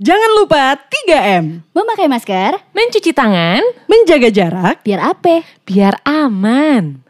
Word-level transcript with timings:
Jangan 0.00 0.32
lupa 0.32 0.80
3M. 0.80 1.60
Memakai 1.76 2.08
masker, 2.08 2.56
Mencuci 2.72 3.12
tangan 3.12 3.60
Menjaga 3.84 4.32
jarak. 4.32 4.80
biar 4.80 5.12
apa? 5.12 5.44
biar 5.68 6.00
aman. 6.08 7.04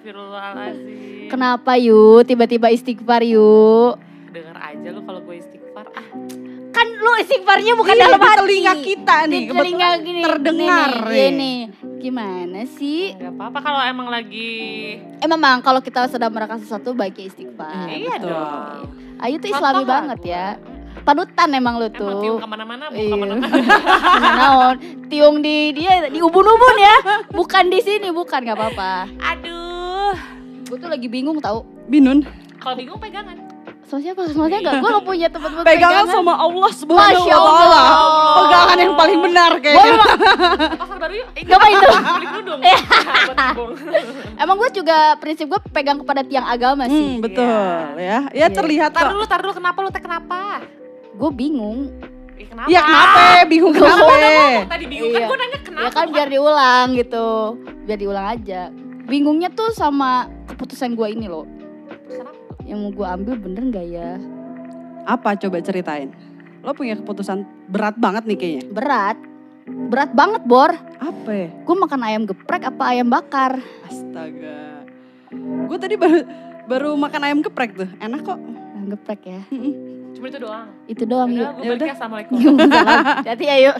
Astagfirullahaladzim. 0.00 1.28
Kenapa 1.28 1.76
yuk 1.76 2.24
tiba-tiba 2.24 2.70
istighfar 2.70 3.22
yuk? 3.22 4.00
Dengar 4.30 4.56
aja 4.58 4.88
lu 4.90 5.02
kalau 5.02 5.20
Kan 6.80 6.96
lu 6.96 7.12
istighfarnya 7.14 7.72
bukan 7.76 7.92
Iya, 7.92 8.02
dalam 8.02 8.16
di 8.16 8.24
hati. 8.24 8.38
telinga 8.40 8.74
kita 8.74 9.16
nih, 9.22 9.36
Di 9.38 9.52
telinga 9.52 9.60
kebetulan 9.90 10.00
gini. 10.00 10.20
terdengar 10.24 10.88
Nih, 10.88 11.04
nih, 11.04 11.28
nih. 11.30 11.58
Gini. 11.68 11.98
Gimana 12.00 12.60
sih? 12.66 13.12
nggak 13.12 13.32
apa-apa 13.36 13.58
kalau 13.60 13.80
emang 13.84 14.08
lagi. 14.08 14.52
Eh 15.14 15.28
memang 15.28 15.60
kalau 15.60 15.78
kita 15.78 16.08
sedang 16.08 16.32
melakukan 16.32 16.56
sesuatu 16.58 16.96
baiknya 16.96 17.28
istighfar. 17.28 17.84
Iya 17.84 18.16
betul. 18.16 18.32
dong. 18.32 18.80
Ayu 19.20 19.36
tuh 19.36 19.44
Contoh 19.46 19.60
islami 19.60 19.76
lah 19.76 19.88
banget 19.90 20.20
ya. 20.24 20.46
Panutan 21.02 21.48
emang 21.52 21.76
lu 21.76 21.84
Emang 21.84 21.92
tiung 21.92 22.16
tuh. 22.16 22.36
ke 22.38 22.48
mana-mana, 22.48 22.84
bu 22.86 22.96
Iya. 22.96 23.04
ke 23.04 23.16
mana-mana. 23.18 23.46
Tiung 25.10 25.36
di 25.38 25.56
dia 25.70 26.08
di 26.08 26.18
ubun-ubun 26.18 26.76
ya. 26.78 26.96
Bukan 27.30 27.68
di 27.68 27.78
sini, 27.78 28.08
bukan 28.08 28.40
nggak 28.40 28.56
apa-apa. 28.56 28.92
Aduh. 29.20 30.16
Gue 30.64 30.78
tuh 30.78 30.88
lagi 30.88 31.06
bingung 31.06 31.36
tau. 31.38 31.60
Binun. 31.84 32.24
Kalau 32.56 32.72
bingung 32.72 32.96
pegangan. 32.96 33.36
Sama 33.90 34.00
siapa? 34.00 34.22
Maksudnya 34.22 34.58
enggak, 34.60 34.74
gue 34.76 34.90
gak 34.92 35.02
punya 35.04 35.26
tempat 35.26 35.50
buat 35.52 35.64
Pegangan 35.64 35.82
pegangan. 36.06 36.14
sama 36.14 36.32
Allah 36.36 36.70
subhanahu 36.72 37.26
wa 37.26 37.26
ta'ala. 37.26 37.80
Allah. 37.82 38.36
Pegangan 38.38 38.76
yang 38.78 38.94
paling 38.94 39.18
benar 39.20 39.50
Gue 39.50 39.62
kayaknya. 39.66 39.90
emang, 39.90 40.10
Pasar 40.78 40.96
baru 40.96 41.14
yuk. 41.16 41.26
Ngapain 41.42 41.74
tuh? 41.76 41.96
Beli 41.98 42.26
kerudung. 42.28 42.60
Ya, 42.60 42.76
buat 43.26 43.36
kebong. 43.36 43.70
emang 44.42 44.56
gue 44.56 44.70
juga 44.72 44.96
prinsip 45.16 45.46
gue 45.46 45.60
pegang 45.68 45.98
kepada 45.98 46.22
tiang 46.22 46.46
agama 46.46 46.86
Hmm, 46.86 46.94
sih. 46.94 47.10
betul 47.18 47.50
ya. 47.98 48.18
Ya 48.30 48.30
Iya. 48.30 48.46
terlihat 48.48 48.90
Tar 48.90 49.02
kok. 49.04 49.12
dulu, 49.12 49.24
tar 49.26 49.40
dulu. 49.40 49.52
Kenapa 49.52 49.78
lu 49.80 49.90
teh 49.90 50.00
kenapa? 50.00 50.38
Gue 51.12 51.30
bingung. 51.32 51.90
Eh, 52.32 52.46
kenapa? 52.46 52.68
Ya 52.68 52.80
kenapa? 52.80 53.20
Bingung 53.44 53.74
kenapa? 53.74 54.00
Ngomong 54.00 54.70
tadi 54.70 54.84
bingung 54.86 55.10
kan 55.10 55.18
Iya. 55.18 55.26
gue 55.26 55.36
nanya 55.36 55.58
kenapa. 55.60 55.82
Ya 55.82 55.90
kan 55.90 56.06
biar 56.08 56.28
diulang 56.28 56.86
gitu. 56.94 57.28
Biar 57.84 57.98
diulang 57.98 58.26
aja. 58.30 58.60
Bingungnya 59.04 59.50
tuh 59.50 59.74
sama 59.74 60.10
keputusan 60.46 60.94
gue 60.94 61.08
ini 61.10 61.26
loh. 61.26 61.42
Yang 62.70 62.78
mau 62.78 62.90
gue 62.94 63.06
ambil 63.08 63.34
bener 63.34 63.62
gak 63.68 63.86
ya? 63.88 64.10
Apa 65.04 65.34
coba 65.34 65.58
ceritain? 65.58 66.14
Lo 66.62 66.70
punya 66.70 66.94
keputusan 66.94 67.42
berat 67.66 67.98
banget 67.98 68.22
nih 68.24 68.38
kayaknya. 68.38 68.64
Berat. 68.70 69.18
Berat 69.66 70.10
banget 70.12 70.42
Bor. 70.44 70.70
Apa 70.96 71.30
ya? 71.30 71.48
Gue 71.50 71.76
makan 71.76 72.00
ayam 72.00 72.22
geprek 72.24 72.62
apa 72.62 72.84
ayam 72.86 73.10
bakar? 73.10 73.58
Astaga. 73.82 74.86
Gue 75.66 75.78
tadi 75.78 75.98
baru 75.98 76.22
baru 76.64 76.94
makan 76.94 77.20
ayam 77.24 77.38
geprek 77.40 77.74
tuh. 77.74 77.90
Enak 77.98 78.22
kok. 78.22 78.38
Ayam 78.38 78.86
geprek 78.88 79.20
ya. 79.24 79.40
Cuma 80.10 80.26
itu 80.26 80.38
doang. 80.38 80.66
Itu 80.86 81.02
doang 81.04 81.30
yuk. 81.32 81.50
Gue 81.56 81.64
Ya 81.64 81.70
udah. 81.74 81.86
ya. 81.86 81.94
Assalamualaikum. 81.96 82.36
Hati 83.26 83.46
ayo. 83.48 83.72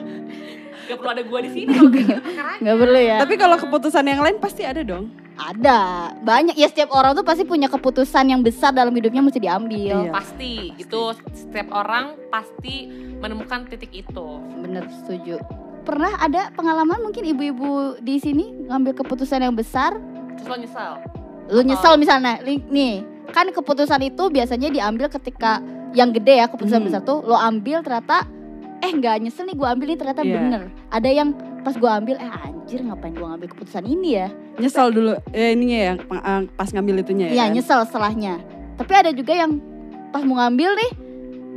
Gak 0.82 0.96
perlu 0.98 1.10
ada 1.12 1.22
gue 1.22 1.40
di 1.46 1.50
sini 1.52 1.70
gitu. 1.94 2.16
Gak 2.58 2.76
perlu 2.76 2.98
ya. 2.98 3.16
Tapi 3.22 3.34
kalau 3.36 3.54
keputusan 3.56 4.02
yang 4.02 4.18
lain 4.18 4.42
pasti 4.42 4.66
ada 4.66 4.82
dong. 4.82 5.14
Ada. 5.40 5.80
Banyak 6.20 6.54
ya 6.54 6.68
setiap 6.68 6.92
orang 6.92 7.12
tuh 7.12 7.24
pasti 7.24 7.42
punya 7.42 7.66
keputusan 7.66 8.28
yang 8.28 8.40
besar 8.40 8.70
dalam 8.70 8.92
hidupnya 8.92 9.20
mesti 9.20 9.38
diambil. 9.38 10.04
Iya. 10.04 10.12
Pasti, 10.12 10.76
itu 10.76 11.00
setiap 11.32 11.72
orang 11.72 12.14
pasti 12.28 12.86
menemukan 13.16 13.64
titik 13.66 13.90
itu. 13.90 14.26
Bener 14.54 14.84
setuju. 14.94 15.40
Pernah 15.80 16.20
ada 16.20 16.52
pengalaman 16.52 17.00
mungkin 17.00 17.24
ibu-ibu 17.26 17.96
di 17.98 18.16
sini 18.16 18.68
ngambil 18.68 18.92
keputusan 18.94 19.40
yang 19.40 19.56
besar, 19.56 19.96
Terus 20.36 20.46
lo 20.46 20.56
nyesel. 20.56 20.92
lu 21.48 21.60
nyesel 21.62 21.94
misalnya, 21.96 22.36
nih 22.44 23.02
kan 23.30 23.48
keputusan 23.48 24.04
itu 24.04 24.28
biasanya 24.28 24.68
diambil 24.68 25.08
ketika 25.08 25.58
yang 25.90 26.12
gede 26.12 26.36
ya 26.36 26.46
keputusan 26.46 26.78
Hmm. 26.78 26.86
besar 26.86 27.00
tuh 27.00 27.22
lo 27.22 27.34
ambil 27.34 27.80
ternyata 27.80 28.22
eh 28.78 28.88
nggak 28.88 29.16
nyesel 29.20 29.44
nih 29.44 29.54
gue 29.54 29.66
ambil 29.66 29.86
nih 29.88 29.98
ternyata 29.98 30.22
Iya. 30.22 30.34
bener. 30.36 30.62
Ada 30.88 31.08
yang 31.10 31.28
pas 31.60 31.74
gue 31.74 31.90
ambil 31.90 32.16
eh 32.16 32.32
anjir 32.44 32.80
ngapain 32.80 33.12
gue 33.12 33.26
ngambil 33.26 33.48
keputusan 33.52 33.84
ini 33.84 34.16
ya? 34.16 34.28
Nyesel 34.56 34.88
dulu. 34.90 35.12
Ya 35.30 35.48
ininya 35.52 35.78
ya 35.78 35.92
eh, 35.96 36.40
pas 36.52 36.68
ngambil 36.70 37.04
itunya 37.04 37.26
ya. 37.28 37.32
Iya 37.32 37.44
kan? 37.46 37.52
nyesel 37.54 37.80
setelahnya. 37.84 38.34
Tapi 38.80 38.92
ada 38.96 39.10
juga 39.12 39.32
yang 39.36 39.60
pas 40.10 40.24
mau 40.24 40.40
ngambil 40.40 40.70
nih, 40.72 40.92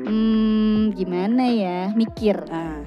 hmm 0.03 0.79
gimana 0.93 1.43
ya 1.47 1.79
mikir. 1.93 2.37
Nah, 2.47 2.83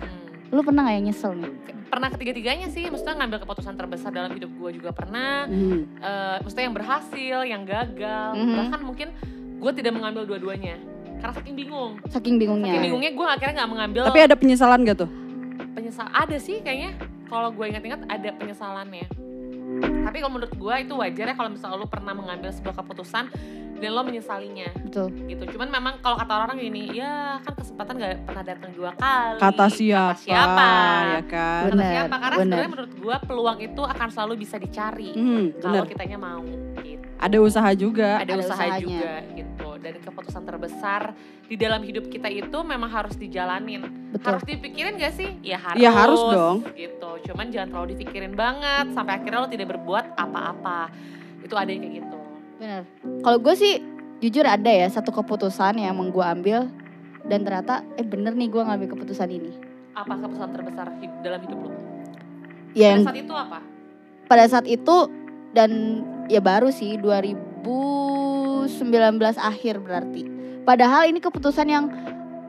Hmm. 0.47 0.55
Lu 0.55 0.63
pernah 0.63 0.87
gak 0.87 0.95
yang 0.95 1.07
nyesel 1.11 1.33
nih? 1.35 1.53
Pernah 1.91 2.09
ketiga-tiganya 2.15 2.71
sih, 2.71 2.87
maksudnya 2.87 3.19
ngambil 3.19 3.43
keputusan 3.43 3.75
terbesar 3.75 4.15
dalam 4.15 4.31
hidup 4.31 4.51
gue 4.53 4.71
juga 4.79 4.95
pernah. 4.95 5.51
hmm. 5.51 5.99
Eh, 5.99 6.37
maksudnya 6.39 6.65
yang 6.71 6.77
berhasil, 6.77 7.39
yang 7.43 7.63
gagal. 7.67 8.31
Mhm. 8.37 8.55
Bahkan 8.55 8.81
mungkin 8.85 9.09
gue 9.59 9.73
tidak 9.75 9.93
mengambil 9.97 10.23
dua-duanya. 10.23 10.79
Karena 11.19 11.33
saking 11.35 11.57
bingung. 11.57 11.93
Saking 12.07 12.35
bingungnya. 12.39 12.73
Saking 12.77 12.85
bingungnya 12.87 13.11
gue 13.11 13.27
akhirnya 13.27 13.55
gak 13.59 13.71
mengambil 13.73 14.01
Tapi 14.07 14.21
ada 14.23 14.37
penyesalan 14.39 14.87
gak 14.87 14.99
tuh? 15.03 15.11
Penyesal. 15.73 16.07
Ada 16.09 16.37
sih 16.37 16.61
kayaknya. 16.61 16.95
Kalau 17.27 17.51
gue 17.51 17.67
ingat-ingat 17.67 18.07
ada 18.07 18.31
penyesalannya. 18.33 19.09
Tapi 19.77 20.17
kalau 20.19 20.33
menurut 20.33 20.55
gue 20.55 20.75
itu 20.79 20.95
wajar 20.95 21.27
ya 21.27 21.35
kalau 21.35 21.51
misalnya 21.51 21.77
lo 21.77 21.85
pernah 21.85 22.15
mengambil 22.15 22.49
sebuah 22.49 22.81
keputusan 22.81 23.25
dan 23.77 23.91
lo 23.93 24.01
menyesalinya 24.01 24.71
Betul. 24.81 25.13
gitu. 25.27 25.45
Cuman 25.53 25.69
memang 25.69 25.95
kalau 26.01 26.17
kata 26.17 26.33
orang 26.39 26.57
gini, 26.57 26.97
ya 26.97 27.43
kan 27.43 27.53
kesempatan 27.53 27.93
gak 27.99 28.25
pernah 28.25 28.41
datang 28.41 28.71
dua 28.73 28.95
kali. 28.95 29.37
Kata 29.37 29.67
siapa? 29.69 30.17
siapa? 30.17 30.71
Ya 31.13 31.23
kan? 31.27 31.61
Kata 31.67 31.73
Bener, 31.75 31.93
siapa? 31.93 32.15
Karena 32.17 32.37
bener. 32.39 32.47
sebenarnya 32.47 32.71
menurut 32.73 32.93
gue 32.95 33.17
peluang 33.27 33.59
itu 33.61 33.83
akan 33.85 34.09
selalu 34.09 34.35
bisa 34.39 34.57
dicari 34.57 35.11
Hmm, 35.13 35.47
kalau 35.59 35.85
kitanya 35.85 36.17
mau 36.17 36.41
gitu. 36.81 37.05
Ada 37.17 37.37
usaha 37.37 37.71
juga. 37.75 38.11
Ada, 38.17 38.33
Ada 38.33 38.35
usaha 38.39 38.57
usahanya. 38.65 38.81
juga 38.81 39.13
gitu. 39.35 39.69
Dan 39.77 39.95
keputusan 40.01 40.43
terbesar 40.43 41.03
di 41.47 41.55
dalam 41.55 41.79
hidup 41.81 42.11
kita 42.11 42.27
itu 42.27 42.59
memang 42.61 42.91
harus 42.91 43.15
dijalanin. 43.15 43.87
Betul. 44.11 44.27
Harus 44.35 44.45
dipikirin 44.45 44.99
gak 44.99 45.15
sih? 45.15 45.31
Ya 45.41 45.59
harus. 45.59 45.79
Ya, 45.79 45.91
harus 45.91 46.21
dong. 46.21 46.57
Gitu. 46.75 47.11
Cuman 47.25 47.47
jangan 47.49 47.69
terlalu 47.71 47.89
dipikirin 47.95 48.35
banget 48.35 48.91
sampai 48.93 49.17
akhirnya 49.17 49.39
lo 49.41 49.49
tidak 49.49 49.71
berbuat 49.71 50.19
apa-apa. 50.19 50.91
Itu 51.41 51.55
ada 51.55 51.71
yang 51.71 51.83
kayak 51.83 51.95
gitu. 52.03 52.19
Bener. 52.59 52.83
Kalau 53.23 53.39
gue 53.39 53.55
sih 53.55 53.79
jujur 54.19 54.43
ada 54.43 54.67
ya 54.67 54.89
satu 54.89 55.15
keputusan 55.15 55.79
yang 55.79 55.95
emang 55.95 56.11
gue 56.11 56.25
ambil 56.25 56.67
dan 57.23 57.43
ternyata 57.43 57.85
eh 57.95 58.03
bener 58.03 58.35
nih 58.35 58.51
gue 58.51 58.63
ngambil 58.63 58.89
keputusan 58.93 59.31
ini. 59.31 59.53
Apa 59.95 60.19
keputusan 60.19 60.51
terbesar 60.51 60.87
hid- 60.99 61.21
dalam 61.23 61.41
hidup 61.41 61.59
lo? 61.63 61.71
Ya 62.75 62.93
Pada 62.93 63.07
saat 63.07 63.19
itu 63.19 63.33
apa? 63.33 63.59
pada 64.27 64.45
saat 64.51 64.67
itu 64.67 64.97
dan 65.55 66.03
ya 66.27 66.43
baru 66.43 66.69
sih 66.69 66.99
2019 66.99 68.67
akhir 69.39 69.79
berarti. 69.79 70.36
Padahal 70.67 71.07
ini 71.07 71.23
keputusan 71.23 71.67
yang 71.71 71.87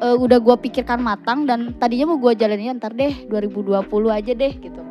eh, 0.02 0.18
udah 0.18 0.42
gue 0.42 0.56
pikirkan 0.66 0.98
matang 0.98 1.46
dan 1.46 1.78
tadinya 1.78 2.10
mau 2.10 2.18
gue 2.18 2.34
jalanin 2.34 2.82
ntar 2.82 2.98
deh 2.98 3.30
2020 3.30 3.86
aja 4.10 4.34
deh 4.34 4.54
gitu. 4.58 4.82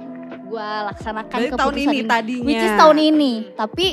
Gue 0.47 0.63
laksanakan 0.63 1.39
Dari 1.43 1.51
keputusan 1.51 1.75
tahun 1.75 1.75
ini 1.83 1.99
tadinya. 2.07 2.47
Which 2.47 2.63
is 2.63 2.75
tahun 2.79 2.99
ini. 3.03 3.33
Tapi 3.59 3.87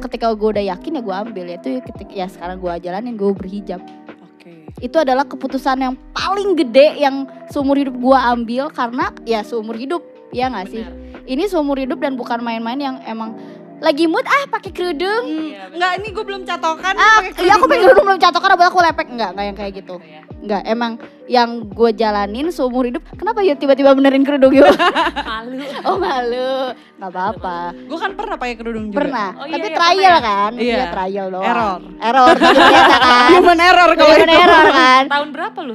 ketika 0.00 0.32
gue 0.32 0.48
udah 0.56 0.64
yakin 0.72 0.96
ya 0.96 1.02
gue 1.04 1.14
ambil 1.14 1.44
ya 1.52 1.56
itu 1.60 1.68
ketika 1.84 2.12
ya 2.16 2.26
sekarang 2.32 2.56
gue 2.64 2.72
jalanin 2.80 3.14
gue 3.20 3.30
berhijab. 3.36 3.84
Oke. 4.24 4.72
Itu 4.80 4.96
adalah 5.04 5.28
keputusan 5.28 5.76
yang 5.84 5.94
paling 6.16 6.56
gede 6.56 6.96
yang 6.96 7.28
seumur 7.52 7.76
hidup 7.76 7.92
gue 7.92 8.18
ambil 8.18 8.72
karena 8.72 9.12
ya 9.28 9.44
seumur 9.44 9.76
hidup 9.76 10.00
ya 10.32 10.48
nggak 10.48 10.66
sih. 10.72 10.84
Ini 11.26 11.44
seumur 11.50 11.76
hidup 11.76 11.98
dan 12.00 12.14
bukan 12.14 12.38
main-main 12.38 12.78
yang 12.78 12.96
emang 13.04 13.34
lagi 13.78 14.04
mood 14.04 14.24
ah 14.24 14.44
pakai 14.48 14.70
kerudung. 14.70 15.22
Hmm, 15.22 15.46
Iya. 15.46 15.62
Enggak, 15.68 15.92
ini 15.94 16.08
gue 16.10 16.24
belum 16.24 16.42
catokan. 16.42 16.94
Ah, 16.94 17.20
pakai 17.20 17.30
iya 17.38 17.52
aku 17.52 17.60
kerudung 17.60 17.68
pengen 17.68 17.84
kerudung 17.84 18.06
belum 18.06 18.20
catokan 18.20 18.50
buat 18.54 18.68
aku 18.68 18.80
lepek 18.80 19.06
enggak 19.08 19.30
enggak 19.30 19.44
yang 19.44 19.56
kayak 19.56 19.72
gitu. 19.74 19.94
Ya. 20.00 20.20
Enggak, 20.36 20.62
emang 20.64 20.92
yang 21.26 21.48
gue 21.66 21.90
jalanin 21.92 22.46
seumur 22.48 22.84
hidup. 22.84 23.02
Kenapa 23.12 23.40
ya 23.40 23.52
tiba-tiba 23.52 23.92
benerin 23.92 24.22
kerudung 24.22 24.52
yuk? 24.52 24.64
Malu. 25.28 25.60
oh 25.84 25.96
malu. 25.96 26.52
Nggak 26.94 27.10
apa-apa. 27.10 27.58
Gue 27.82 27.98
kan 27.98 28.10
pernah 28.12 28.36
pakai 28.36 28.54
kerudung 28.54 28.84
juga. 28.88 28.96
Pernah. 28.98 29.28
Oh, 29.34 29.44
iya, 29.44 29.52
Tapi 29.52 29.66
iya, 29.66 29.74
trial 29.74 29.96
pernah 29.98 30.08
ya? 30.14 30.16
kan? 30.22 30.52
Iya. 30.54 30.72
Iya, 30.72 30.84
trial 30.88 31.26
doang. 31.30 31.44
Error. 31.44 31.80
Error 32.00 32.34
kan. 33.04 33.28
Human 33.30 33.58
error 33.60 33.90
kalau 33.92 34.08
Human 34.08 34.24
itu. 34.26 34.40
error 34.40 34.66
kan. 34.70 35.02
Tahun 35.06 35.28
berapa 35.30 35.58
lu? 35.62 35.74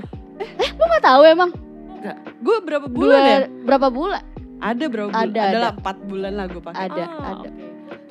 Lu 0.71 0.83
gak 0.89 1.04
tahu 1.04 1.21
emang 1.24 1.50
Enggak. 1.94 2.18
Gue 2.39 2.56
berapa 2.59 2.86
dua 2.88 2.97
bulan 2.97 3.21
ya? 3.21 3.38
berapa 3.62 3.88
bulan? 3.89 4.21
Ada 4.57 4.86
berapa 4.88 5.09
bulan? 5.09 5.21
Ada, 5.21 5.39
Ada 5.39 5.50
ada. 5.51 5.59
lah 5.59 5.71
4 5.75 6.09
bulan 6.09 6.31
lah 6.33 6.45
gue 6.47 6.62
pakai. 6.62 6.81
Ada, 6.83 7.04
Ah, 7.04 7.30
ada. 7.36 7.50
oke. 7.50 7.50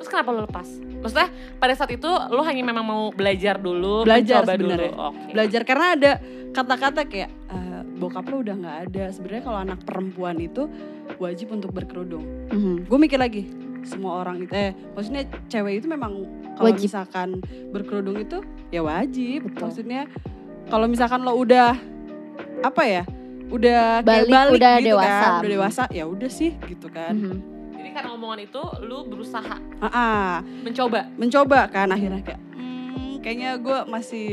Terus 0.00 0.08
kenapa 0.08 0.32
lu 0.32 0.40
lepas? 0.42 0.64
Maksudnya 1.04 1.28
pada 1.56 1.76
saat 1.76 1.92
itu 1.92 2.08
lu 2.32 2.40
hanya 2.40 2.64
memang 2.64 2.80
mau 2.82 3.02
belajar 3.12 3.60
dulu, 3.60 4.00
Belajar 4.02 4.48
sebenarnya. 4.48 4.96
Oke. 4.96 5.32
Belajar 5.32 5.60
karena 5.62 5.86
ada 5.92 6.10
kata-kata 6.50 7.04
kayak 7.04 7.28
eh, 7.28 7.80
bokap 7.94 8.24
lo 8.26 8.40
udah 8.40 8.56
nggak 8.56 8.78
ada. 8.88 9.04
Sebenarnya 9.12 9.42
kalau 9.44 9.58
anak 9.60 9.78
perempuan 9.84 10.40
itu 10.40 10.64
wajib 11.16 11.52
untuk 11.52 11.70
berkerudung. 11.70 12.24
Mhm. 12.48 12.88
Gue 12.88 12.96
mikir 12.98 13.20
lagi 13.20 13.44
semua 13.80 14.20
orang 14.20 14.40
itu 14.40 14.52
eh 14.52 14.72
maksudnya 14.92 15.24
cewek 15.48 15.80
itu 15.80 15.86
memang 15.86 16.24
kalau 16.52 16.72
misalkan 16.74 17.40
berkerudung 17.68 18.16
itu 18.16 18.40
ya 18.68 18.80
wajib. 18.80 19.52
Betul. 19.52 19.68
Maksudnya 19.68 20.08
kalau 20.66 20.88
misalkan 20.88 21.20
lo 21.20 21.36
udah 21.36 21.76
apa 22.60 22.82
ya 22.82 23.02
udah 23.50 24.00
kayak 24.00 24.24
Balik, 24.24 24.30
balik 24.30 24.52
udah 24.56 24.72
gitu 24.78 24.86
dewasa. 24.86 25.10
kan 25.10 25.32
udah 25.36 25.50
dewasa 25.50 25.82
ya 25.90 26.04
udah 26.06 26.30
sih 26.30 26.50
gitu 26.64 26.86
kan 26.88 27.12
Mhm. 27.12 27.38
Jadi 27.90 28.06
karena 28.06 28.14
omongan 28.14 28.40
itu 28.46 28.62
lu 28.86 29.02
berusaha 29.02 29.58
Ah, 29.82 29.86
ah. 29.90 30.30
mencoba. 30.62 31.10
mencoba 31.18 31.66
kan 31.74 31.90
akhirnya 31.90 32.22
kayak 32.22 32.38
hmm, 32.54 33.18
kayaknya 33.18 33.50
gue 33.58 33.78
masih 33.90 34.30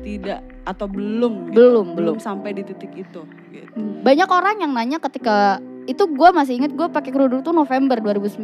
tidak 0.00 0.40
atau 0.64 0.88
belum 0.88 1.52
gitu. 1.52 1.60
Belum, 1.60 1.86
belum 1.92 2.16
sampai 2.16 2.56
di 2.56 2.64
titik 2.64 2.96
itu 2.96 3.28
gitu. 3.52 3.76
Banyak 4.00 4.24
orang 4.24 4.56
yang 4.64 4.72
nanya 4.72 4.96
ketika 5.04 5.60
itu 5.84 6.00
gue 6.00 6.28
masih 6.32 6.64
inget 6.64 6.72
gue 6.72 6.88
pakai 6.88 7.12
kerudung 7.12 7.44
tuh 7.44 7.52
November 7.52 8.00
2019. 8.00 8.40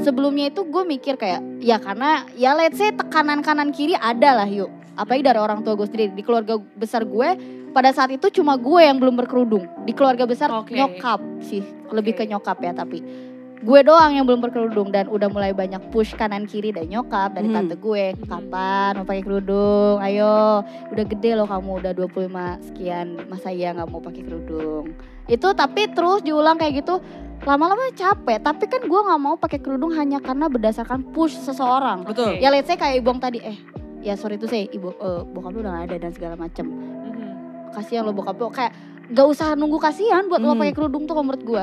Sebelumnya 0.00 0.48
itu 0.48 0.64
gue 0.64 0.88
mikir 0.88 1.20
kayak 1.20 1.44
ya 1.60 1.76
karena 1.76 2.24
ya 2.32 2.56
let's 2.56 2.80
say 2.80 2.88
tekanan 2.88 3.44
kanan 3.44 3.68
kiri 3.68 3.92
ada 4.00 4.32
lah 4.32 4.48
yuk. 4.48 4.72
Apalagi 4.96 5.28
dari 5.28 5.36
orang 5.44 5.60
tua 5.60 5.76
gue 5.76 5.84
sendiri 5.84 6.08
di 6.16 6.24
keluarga 6.24 6.56
besar 6.56 7.04
gue 7.04 7.36
pada 7.76 7.92
saat 7.92 8.16
itu 8.16 8.32
cuma 8.32 8.56
gue 8.56 8.80
yang 8.80 8.96
belum 8.96 9.12
berkerudung 9.12 9.68
di 9.84 9.92
keluarga 9.92 10.24
besar 10.24 10.48
Oke. 10.52 10.72
nyokap 10.72 11.20
sih 11.44 11.60
lebih 11.92 12.16
ke 12.16 12.24
nyokap 12.28 12.60
ya 12.60 12.76
tapi 12.76 13.00
gue 13.62 13.80
doang 13.80 14.10
yang 14.10 14.26
belum 14.26 14.42
berkerudung 14.42 14.90
dan 14.90 15.06
udah 15.06 15.30
mulai 15.30 15.54
banyak 15.54 15.78
push 15.88 16.12
kanan 16.12 16.44
kiri 16.44 16.74
dari 16.74 16.90
nyokap 16.90 17.30
dari 17.30 17.46
Hmm. 17.46 17.62
tante 17.62 17.78
gue 17.78 18.18
kapan 18.20 18.98
mau 18.98 19.06
pakai 19.06 19.22
kerudung 19.22 20.02
ayo 20.02 20.60
udah 20.90 21.04
gede 21.06 21.30
loh 21.32 21.46
kamu 21.46 21.78
udah 21.78 21.92
25 21.94 22.26
sekian 22.60 23.06
masa 23.26 23.48
iya 23.48 23.70
nggak 23.70 23.86
mau 23.86 24.02
pakai 24.02 24.22
kerudung 24.22 24.90
itu 25.24 25.48
tapi 25.52 25.86
terus 25.88 26.20
diulang 26.20 26.58
kayak 26.58 26.82
gitu 26.82 26.98
lama-lama 27.42 27.86
capek 27.92 28.38
tapi 28.38 28.66
kan 28.66 28.82
gue 28.82 29.00
nggak 29.00 29.20
mau 29.20 29.38
pakai 29.38 29.58
kerudung 29.58 29.90
hanya 29.92 30.18
karena 30.18 30.46
berdasarkan 30.46 31.06
push 31.08 31.34
seseorang 31.36 32.02
Betul. 32.02 32.38
ya 32.38 32.50
let's 32.50 32.66
say 32.66 32.74
kayak 32.74 32.98
ibong 32.98 33.18
tadi 33.18 33.38
eh 33.40 33.58
ya 34.02 34.18
sorry 34.18 34.34
itu 34.34 34.50
saya 34.50 34.66
ibu 34.66 34.90
eh, 34.90 35.22
bokap 35.24 35.50
lu 35.50 35.62
udah 35.62 35.72
gak 35.72 35.86
ada 35.86 35.96
dan 36.00 36.10
segala 36.10 36.34
macem 36.34 36.66
Mhm. 36.66 37.30
kasihan 37.70 38.02
lo 38.02 38.10
bokap 38.10 38.34
lo 38.36 38.50
kayak 38.50 38.74
gak 39.08 39.22
usah 39.24 39.54
nunggu 39.54 39.78
kasihan 39.78 40.26
buat 40.26 40.38
lo 40.38 40.50
Hmm. 40.50 40.58
pakai 40.58 40.74
kerudung 40.74 41.06
tuh 41.06 41.14
kalau 41.14 41.22
menurut 41.24 41.44
gue 41.44 41.62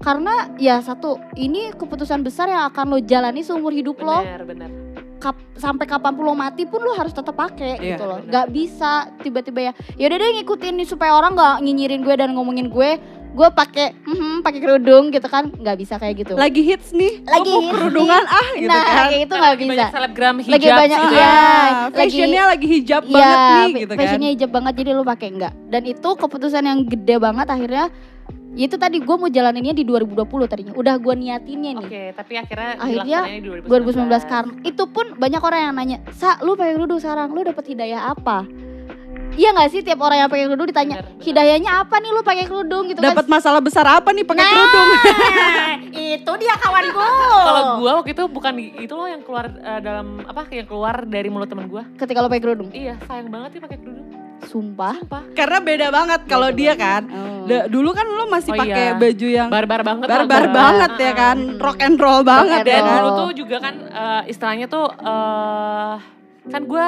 karena 0.00 0.34
ya 0.56 0.80
satu 0.80 1.20
ini 1.34 1.72
keputusan 1.72 2.20
besar 2.20 2.48
yang 2.48 2.64
akan 2.66 2.84
lo 2.88 2.98
jalani 3.00 3.40
seumur 3.40 3.68
hidup 3.70 4.00
lo 4.00 4.18
Benar, 4.18 4.42
benar. 4.44 4.70
kap- 5.18 5.36
sampai 5.54 5.84
kapan 5.84 6.16
lo 6.16 6.32
mati 6.32 6.64
pun 6.64 6.80
lo 6.80 6.92
harus 6.92 7.12
tetap 7.12 7.34
pakai 7.34 7.76
Iya, 7.76 7.94
gitu 7.94 8.04
loh 8.04 8.18
benar. 8.18 8.28
nggak 8.30 8.46
bisa 8.48 8.92
tiba-tiba 9.20 9.60
ya 9.60 9.72
ya 9.94 10.04
udah 10.06 10.18
deh 10.18 10.30
ngikutin 10.34 10.74
nih 10.74 10.88
supaya 10.88 11.12
orang 11.12 11.32
nggak 11.32 11.54
nyinyirin 11.60 12.00
gue 12.00 12.14
dan 12.14 12.32
ngomongin 12.32 12.66
gue 12.66 12.90
gue 13.30 13.48
pakai 13.52 13.94
mhm, 14.02 14.40
pakai 14.40 14.58
kerudung 14.58 15.12
gitu 15.12 15.22
kan 15.24 15.46
nggak 15.48 15.76
bisa 15.76 15.94
kayak 15.96 16.18
gitu 16.18 16.34
Lagi 16.34 16.66
hits 16.66 16.90
nih, 16.90 17.22
Lagi 17.22 17.46
hits 17.52 17.70
kerudungan 17.70 18.24
ah 18.26 18.48
gitu 18.56 18.66
nah 18.66 18.82
kan. 18.82 18.96
kayak 19.06 19.20
itu 19.20 19.34
nggak 19.36 19.50
lagi 19.50 19.62
bisa 19.62 19.70
Banyak 19.70 19.90
selebgram 19.92 20.36
hijab 20.40 20.50
Lagi 20.50 20.66
banyak, 20.72 20.98
gitu 20.98 21.14
iya. 21.14 21.20
ya. 21.20 21.30
Ah, 21.30 21.70
lagi- 21.84 21.94
fashionnya 22.00 22.42
lagi 22.48 22.66
hijab 22.68 23.02
Iya, 23.04 23.14
banget 23.14 23.38
nih 23.38 23.70
gitu 23.76 23.86
kan. 23.86 23.98
fashionnya 24.00 24.28
hijab 24.30 24.50
banget 24.50 24.72
jadi 24.74 24.90
lu 24.90 25.04
pakai 25.04 25.28
enggak. 25.30 25.52
Dan 25.68 25.82
itu 25.84 26.08
keputusan 26.16 26.62
yang 26.64 26.78
gede 26.82 27.16
banget 27.18 27.46
akhirnya. 27.46 27.86
Ya 28.50 28.66
itu 28.66 28.74
tadi 28.74 28.98
gue 28.98 29.16
mau 29.16 29.26
jalaninnya 29.26 29.70
di 29.70 29.84
2020 29.84 30.26
tadinya. 30.44 30.72
Udah 30.74 30.98
gue 30.98 31.14
niatinnya 31.14 31.70
nih. 31.78 31.86
Oke, 31.86 32.02
tapi 32.12 32.32
akhirnya 32.34 32.70
Akhirnya 32.76 33.20
di 33.30 33.46
2019 33.62 34.10
karena 34.26 34.52
itu 34.62 34.84
pun 34.84 35.06
banyak 35.14 35.38
orang 35.38 35.60
yang 35.62 35.72
nanya, 35.72 35.98
"Sa, 36.10 36.34
lu 36.40 36.54
pakai 36.54 36.74
kerudung 36.74 36.98
sekarang, 36.98 37.30
lu 37.30 37.40
dapat 37.40 37.62
hidayah 37.64 38.10
apa?" 38.10 38.42
Iya 39.30 39.54
gak 39.54 39.70
sih 39.70 39.80
tiap 39.80 40.02
orang 40.02 40.18
yang 40.18 40.28
pakai 40.28 40.44
kerudung 40.44 40.66
ditanya, 40.66 40.96
Bener, 40.98 41.06
bener. 41.08 41.22
"Hidayahnya 41.22 41.70
apa 41.78 41.94
nih 41.96 42.10
lu 42.10 42.20
pakai 42.20 42.44
kerudung?" 42.44 42.84
gitu 42.84 42.98
Dapat 42.98 43.24
kan. 43.24 43.30
masalah 43.30 43.62
besar 43.62 43.86
apa 43.86 44.10
nih 44.10 44.26
pakai 44.26 44.42
Nah, 44.42 44.50
kerudung? 44.50 44.88
itu 46.10 46.32
dia 46.36 46.54
kawanku. 46.56 47.00
Kalau 47.40 47.62
gua 47.78 47.90
waktu 47.96 48.10
itu 48.10 48.24
bukan 48.26 48.52
itu 48.58 48.90
loh 48.92 49.06
yang 49.06 49.22
keluar 49.22 49.46
eh, 49.46 49.80
dalam 49.80 50.26
apa 50.26 50.50
yang 50.50 50.66
keluar 50.66 51.06
dari 51.06 51.30
mulut 51.30 51.46
teman 51.46 51.70
gua. 51.70 51.86
ketika 51.94 52.18
lu 52.18 52.26
pakai 52.26 52.42
kerudung, 52.42 52.68
Iya, 52.74 52.98
sayang 53.06 53.30
banget 53.30 53.50
sih 53.54 53.60
pakai 53.62 53.78
kerudung. 53.78 54.10
Sumpah. 54.42 54.94
Sumpah. 54.96 55.22
Karena 55.32 55.58
beda 55.58 55.86
banget 55.88 56.20
kalau 56.24 56.48
dia 56.50 56.72
kan. 56.74 57.02
Oh. 57.06 57.28
Da- 57.42 57.66
dulu 57.66 57.90
kan 57.90 58.06
lo 58.06 58.24
masih 58.26 58.52
Oh 58.52 58.58
pakai 58.58 58.86
iya. 58.86 58.94
baju 58.94 59.26
yang 59.28 59.48
Barbar 59.48 59.80
banget 59.82 60.06
barbar 60.06 60.44
gua. 60.44 60.54
banget 60.54 60.92
ya 60.98 61.12
kan, 61.12 61.36
Hmm. 61.36 61.58
rock 61.58 61.78
and 61.80 61.96
roll 61.96 62.22
banget 62.22 62.60
and 62.60 62.68
ya 62.68 62.72
Dan 62.72 62.84
kan. 62.84 62.96
dulu 62.96 63.10
tuh 63.16 63.30
juga 63.34 63.56
kan 63.58 63.74
eh, 63.82 64.22
istilahnya 64.26 64.66
tuh 64.66 64.86
eh 64.86 65.94
kan 66.46 66.62
gua 66.64 66.86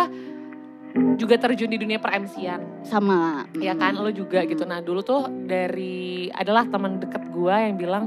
juga 1.14 1.34
terjun 1.38 1.66
di 1.66 1.78
dunia 1.78 1.96
per-MC-an. 1.96 2.84
Sama. 2.84 3.48
ya 3.56 3.72
kan 3.72 3.94
lo 3.94 4.10
juga 4.10 4.44
gitu 4.44 4.62
nah 4.62 4.78
dulu 4.78 5.00
tuh 5.00 5.24
dari 5.42 6.28
adalah 6.30 6.64
teman 6.64 6.98
deket 6.98 7.24
gua 7.28 7.62
yang 7.62 7.76
bilang 7.76 8.04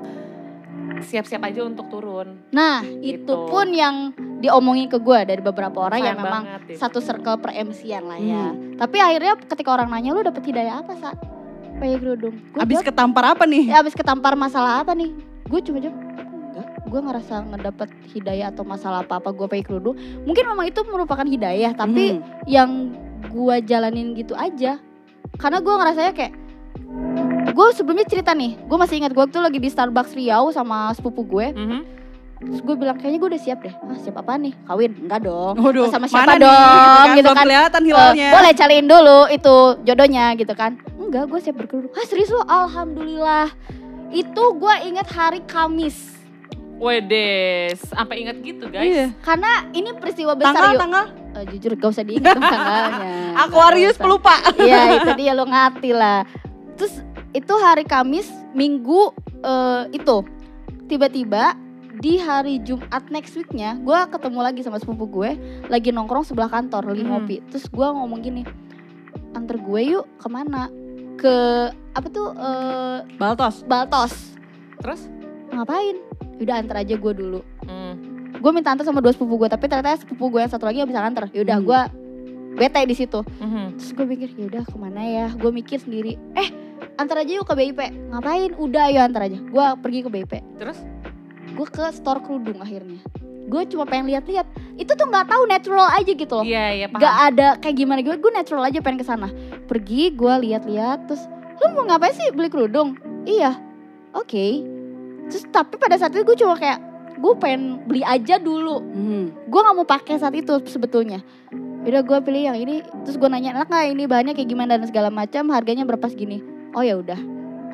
siap-siap 1.00 1.42
aja 1.42 1.62
untuk 1.62 1.88
turun 1.88 2.40
Nah, 2.50 2.80
Gitu. 2.82 3.24
itu 3.24 3.34
pun 3.46 3.68
yang 3.70 4.12
diomongin 4.38 4.86
ke 4.86 4.96
gue 4.96 5.20
dari 5.26 5.40
beberapa 5.40 5.82
orang 5.82 6.00
yang 6.00 6.16
Sayang 6.16 6.24
memang 6.24 6.44
banget 6.46 6.78
satu 6.78 7.00
circle 7.00 7.38
per 7.38 7.52
MC-an 7.52 8.04
lah 8.04 8.18
ya. 8.18 8.46
Hmm. 8.50 8.76
Tapi 8.76 8.98
akhirnya 8.98 9.34
ketika 9.42 9.70
orang 9.72 9.90
nanya 9.90 10.12
lu 10.12 10.22
dapet 10.22 10.44
hidayah 10.44 10.80
apa 10.80 10.94
saat 10.96 11.18
pakai 11.76 11.98
kerudung? 11.98 12.36
Gua 12.50 12.62
Abis 12.62 12.80
jawab, 12.80 12.88
ketampar 12.88 13.24
apa 13.28 13.44
nih? 13.44 13.64
ya, 13.68 13.80
abis 13.80 13.92
ketampar 13.92 14.34
masalah 14.34 14.80
apa 14.80 14.94
nih? 14.94 15.12
Gue 15.46 15.60
cuma 15.60 15.80
jawab. 15.80 15.98
Gue 16.86 17.02
ngerasa 17.02 17.44
ngedapet 17.46 17.90
hidayah 18.10 18.48
atau 18.48 18.64
masalah 18.64 19.02
apa-apa 19.02 19.34
gue 19.34 19.48
pakai 19.50 19.66
kerudung. 19.66 19.98
Mungkin 20.24 20.46
memang 20.46 20.66
itu 20.66 20.80
merupakan 20.86 21.26
hidayah, 21.26 21.74
tapi 21.74 22.16
Hmm. 22.16 22.24
yang 22.46 22.70
gue 23.26 23.56
jalanin 23.64 24.14
gitu 24.14 24.32
aja. 24.32 24.80
Karena 25.36 25.60
gue 25.60 25.74
ngerasanya 25.74 26.14
kayak 26.14 26.34
gue 27.56 27.68
sebelumnya 27.72 28.04
cerita 28.04 28.32
nih, 28.32 28.60
gue 28.60 28.78
masih 28.78 29.00
ingat 29.00 29.12
gue 29.12 29.24
waktu 29.24 29.40
lagi 29.40 29.58
di 29.58 29.70
Starbucks 29.70 30.12
Riau 30.12 30.52
sama 30.52 30.92
sepupu 30.92 31.24
gue. 31.24 31.56
Mhm. 31.56 31.82
Terus 32.36 32.60
gue 32.62 32.76
bilang 32.76 33.00
kayaknya 33.00 33.18
gue 33.18 33.30
udah 33.32 33.42
siap 33.42 33.64
deh. 33.64 33.72
Ah 33.72 33.96
siap 33.98 34.20
apa 34.20 34.36
nih? 34.36 34.52
Kawin? 34.68 34.92
Enggak 35.00 35.24
dong. 35.24 35.56
Waduh, 35.56 35.88
sama 35.88 36.06
siapa 36.06 36.28
mana 36.28 36.36
nih? 36.36 36.44
dong, 36.44 37.08
gitu 37.16 37.32
kan. 37.32 37.42
kelihatan 37.42 37.82
Eh, 37.82 37.88
hilalnya. 37.88 38.30
boleh 38.30 38.52
cariin 38.54 38.86
dulu 38.86 39.20
itu 39.32 39.56
jodohnya 39.82 40.26
gitu 40.36 40.52
kan. 40.52 40.72
Enggak, 41.00 41.24
gue 41.26 41.40
siap 41.40 41.56
berkerudung. 41.56 41.96
Ah 41.96 42.04
serius 42.04 42.28
lo? 42.30 42.44
Alhamdulillah. 42.44 43.50
Itu 44.12 44.44
gue 44.54 44.76
inget 44.84 45.08
hari 45.08 45.40
Kamis. 45.44 46.12
Wedes, 46.76 47.80
sampai 47.88 48.20
ingat 48.20 48.36
gitu 48.44 48.68
guys. 48.68 48.84
Iya. 48.86 49.06
Karena 49.22 49.64
ini 49.72 49.96
peristiwa 49.96 50.36
besar 50.36 50.54
Tanggal, 50.54 50.72
yuk. 50.72 50.82
tanggal. 50.84 51.06
Eh, 51.34 51.44
jujur 51.50 51.72
gak 51.74 51.90
usah 51.90 52.04
diingat 52.04 52.36
dong 52.36 52.44
tanggalnya. 52.44 53.16
Aquarius 53.48 53.96
pelupa. 53.96 54.36
Iya 54.60 55.00
itu 55.00 55.10
dia 55.16 55.32
lo 55.32 55.48
ngati 55.48 55.92
lah. 55.92 56.28
Terus 56.76 57.00
itu 57.36 57.54
hari 57.60 57.84
Kamis, 57.84 58.32
Minggu 58.56 59.12
eh, 59.44 59.84
itu 59.92 60.24
tiba-tiba 60.88 61.60
di 61.96 62.20
hari 62.20 62.60
Jumat 62.60 63.08
next 63.08 63.36
weeknya 63.36 63.80
gue 63.80 64.00
ketemu 64.12 64.40
lagi 64.44 64.62
sama 64.62 64.78
sepupu 64.78 65.08
gue 65.08 65.32
lagi 65.68 65.96
nongkrong 65.96 66.24
sebelah 66.24 66.48
kantor 66.48 66.92
lagi 66.92 67.04
Hmm. 67.04 67.12
ngopi. 67.16 67.36
Terus 67.52 67.68
gue 67.68 67.88
ngomong 67.88 68.20
gini, 68.20 68.44
antar 69.32 69.60
gue 69.60 69.82
yuk 69.84 70.06
ke 70.20 70.28
mana? 70.28 70.68
Ke 71.16 71.36
apa 71.96 72.08
tuh 72.08 72.32
eh, 72.32 73.00
Baltos. 73.16 73.64
Baltos. 73.64 74.14
Terus? 74.80 75.08
Ngapain? 75.52 75.96
Udah 76.40 76.60
antar 76.60 76.84
aja 76.84 76.96
gue 76.96 77.14
dulu. 77.16 77.40
Hmm. 77.64 77.96
Gue 78.36 78.52
minta 78.52 78.76
antar 78.76 78.84
sama 78.84 79.00
dua 79.00 79.16
sepupu 79.16 79.40
gue, 79.40 79.48
tapi 79.48 79.72
ternyata 79.72 79.96
sepupu 79.96 80.28
gue 80.28 80.44
yang 80.44 80.52
satu 80.52 80.68
lagi 80.68 80.84
gak 80.84 80.92
bisa 80.92 81.00
antar. 81.00 81.26
Yaudah 81.32 81.58
Hmm. 81.60 81.68
gue 81.68 81.80
bete 82.56 82.82
di 82.84 82.96
situ. 82.96 83.20
Mhm. 83.22 83.78
Terus 83.78 83.92
gue 83.92 84.06
mikir 84.06 84.30
ya 84.34 84.46
udah 84.48 84.64
ke 84.64 84.76
mana 84.76 85.02
ya? 85.02 85.28
Gue 85.32 85.52
mikir 85.52 85.78
sendiri. 85.78 86.16
Eh 86.34 86.50
antar 86.96 87.22
aja 87.22 87.32
yuk 87.32 87.44
ke 87.44 87.54
BIP. 87.54 87.80
Ngapain? 88.10 88.56
Udah 88.56 88.88
ayo 88.88 89.00
antar 89.02 89.28
aja. 89.28 89.38
Gue 89.38 89.66
pergi 89.80 90.00
ke 90.02 90.10
BIP. 90.10 90.34
Terus? 90.58 90.80
Gue 91.52 91.68
ke 91.68 91.84
store 91.92 92.20
kerudung 92.20 92.60
akhirnya. 92.60 93.00
Gue 93.46 93.62
cuma 93.70 93.86
pengen 93.86 94.10
lihat-lihat. 94.10 94.48
Itu 94.76 94.98
tuh 94.98 95.06
nggak 95.06 95.30
tahu 95.30 95.44
natural 95.46 95.88
aja 95.94 96.12
gitu 96.12 96.34
loh. 96.34 96.46
Iya, 96.48 96.66
iya 96.74 96.88
paham. 96.90 97.02
Gak 97.04 97.16
ada 97.30 97.48
kayak 97.62 97.76
gimana 97.78 98.00
gue. 98.02 98.16
Gue 98.18 98.32
natural 98.34 98.66
aja 98.66 98.80
pengen 98.82 99.00
ke 99.00 99.06
sana. 99.06 99.30
Pergi 99.68 100.12
gue 100.12 100.34
lihat-lihat. 100.50 101.06
Terus 101.06 101.24
lu 101.62 101.66
mau 101.72 101.86
ngapain 101.86 102.12
sih 102.12 102.34
beli 102.34 102.50
kerudung? 102.50 102.98
Iya. 103.24 103.54
Oke. 104.12 104.66
Terus 105.30 105.46
tapi 105.50 105.78
pada 105.78 105.96
saat 105.96 106.12
itu 106.12 106.24
gue 106.24 106.38
cuma 106.38 106.56
kayak 106.56 106.82
gue 107.16 107.34
pengen 107.40 107.80
beli 107.88 108.04
aja 108.04 108.36
dulu 108.36 108.84
Hmm. 108.84 109.32
gue 109.48 109.56
nggak 109.56 109.72
mau 109.74 109.88
pakai 109.88 110.20
saat 110.20 110.36
itu 110.36 110.52
sebetulnya 110.68 111.24
udah 111.86 112.02
gue 112.02 112.18
pilih 112.26 112.42
yang 112.52 112.58
ini. 112.58 112.82
Terus 113.06 113.16
gue 113.22 113.30
nanya 113.30 113.54
enak 113.56 113.70
nggak 113.70 113.86
ini 113.94 114.04
bahannya? 114.10 114.34
Kayak 114.34 114.50
gimana? 114.50 114.72
Dan 114.82 114.88
segala 114.90 115.10
macam 115.14 115.54
harganya 115.54 115.86
berapa 115.86 116.06
segini? 116.10 116.42
Oh 116.74 116.82
ya 116.82 116.98
udah. 116.98 117.18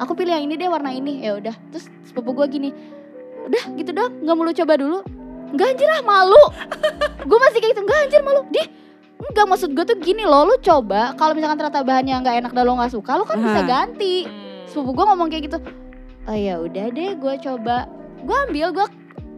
Aku 0.03 0.13
pilih 0.17 0.33
yang 0.35 0.45
ini 0.45 0.59
deh 0.59 0.67
warna 0.67 0.91
ini. 0.91 1.23
Ya 1.23 1.39
udah. 1.39 1.55
Terus 1.71 1.87
sepupu 2.05 2.35
gue 2.35 2.47
gini 2.51 2.69
udah 3.41 3.73
gitu 3.73 3.89
dong 3.89 4.21
nggak 4.21 4.35
mau 4.37 4.45
lu 4.45 4.53
coba 4.53 4.73
dulu. 4.77 4.99
Nggak 5.51 5.67
anjir 5.75 5.89
ah 5.91 6.03
malu. 6.05 6.43
Gue 7.27 7.37
masih 7.41 7.59
kayak 7.59 7.73
gitu. 7.75 7.81
Nggak 7.83 7.99
anjir 8.07 8.21
malu. 8.23 8.41
Di 8.53 8.63
Enggak 9.21 9.45
maksud 9.53 9.69
gue 9.77 9.85
tuh 9.85 9.97
gini 9.99 10.23
loh. 10.23 10.47
Lu 10.47 10.55
coba 10.63 11.11
kalau 11.19 11.35
misalkan 11.35 11.59
ternyata 11.59 11.83
bahannya 11.83 12.15
nggak 12.23 12.35
enak 12.41 12.51
dan 12.55 12.63
lo 12.63 12.73
nggak 12.79 12.93
suka 12.95 13.19
lo 13.19 13.23
kan 13.27 13.37
bisa 13.37 13.61
ganti. 13.67 14.25
Hmm. 14.25 14.65
sepupu 14.71 14.95
gue 14.95 15.05
ngomong 15.11 15.27
kayak 15.27 15.51
gitu 15.51 15.59
oh 16.31 16.37
ya 16.37 16.55
udah 16.61 16.85
deh 16.95 17.11
gue 17.19 17.33
coba. 17.43 17.91
Gue 18.23 18.37
ambil 18.47 18.67
gue 18.71 18.87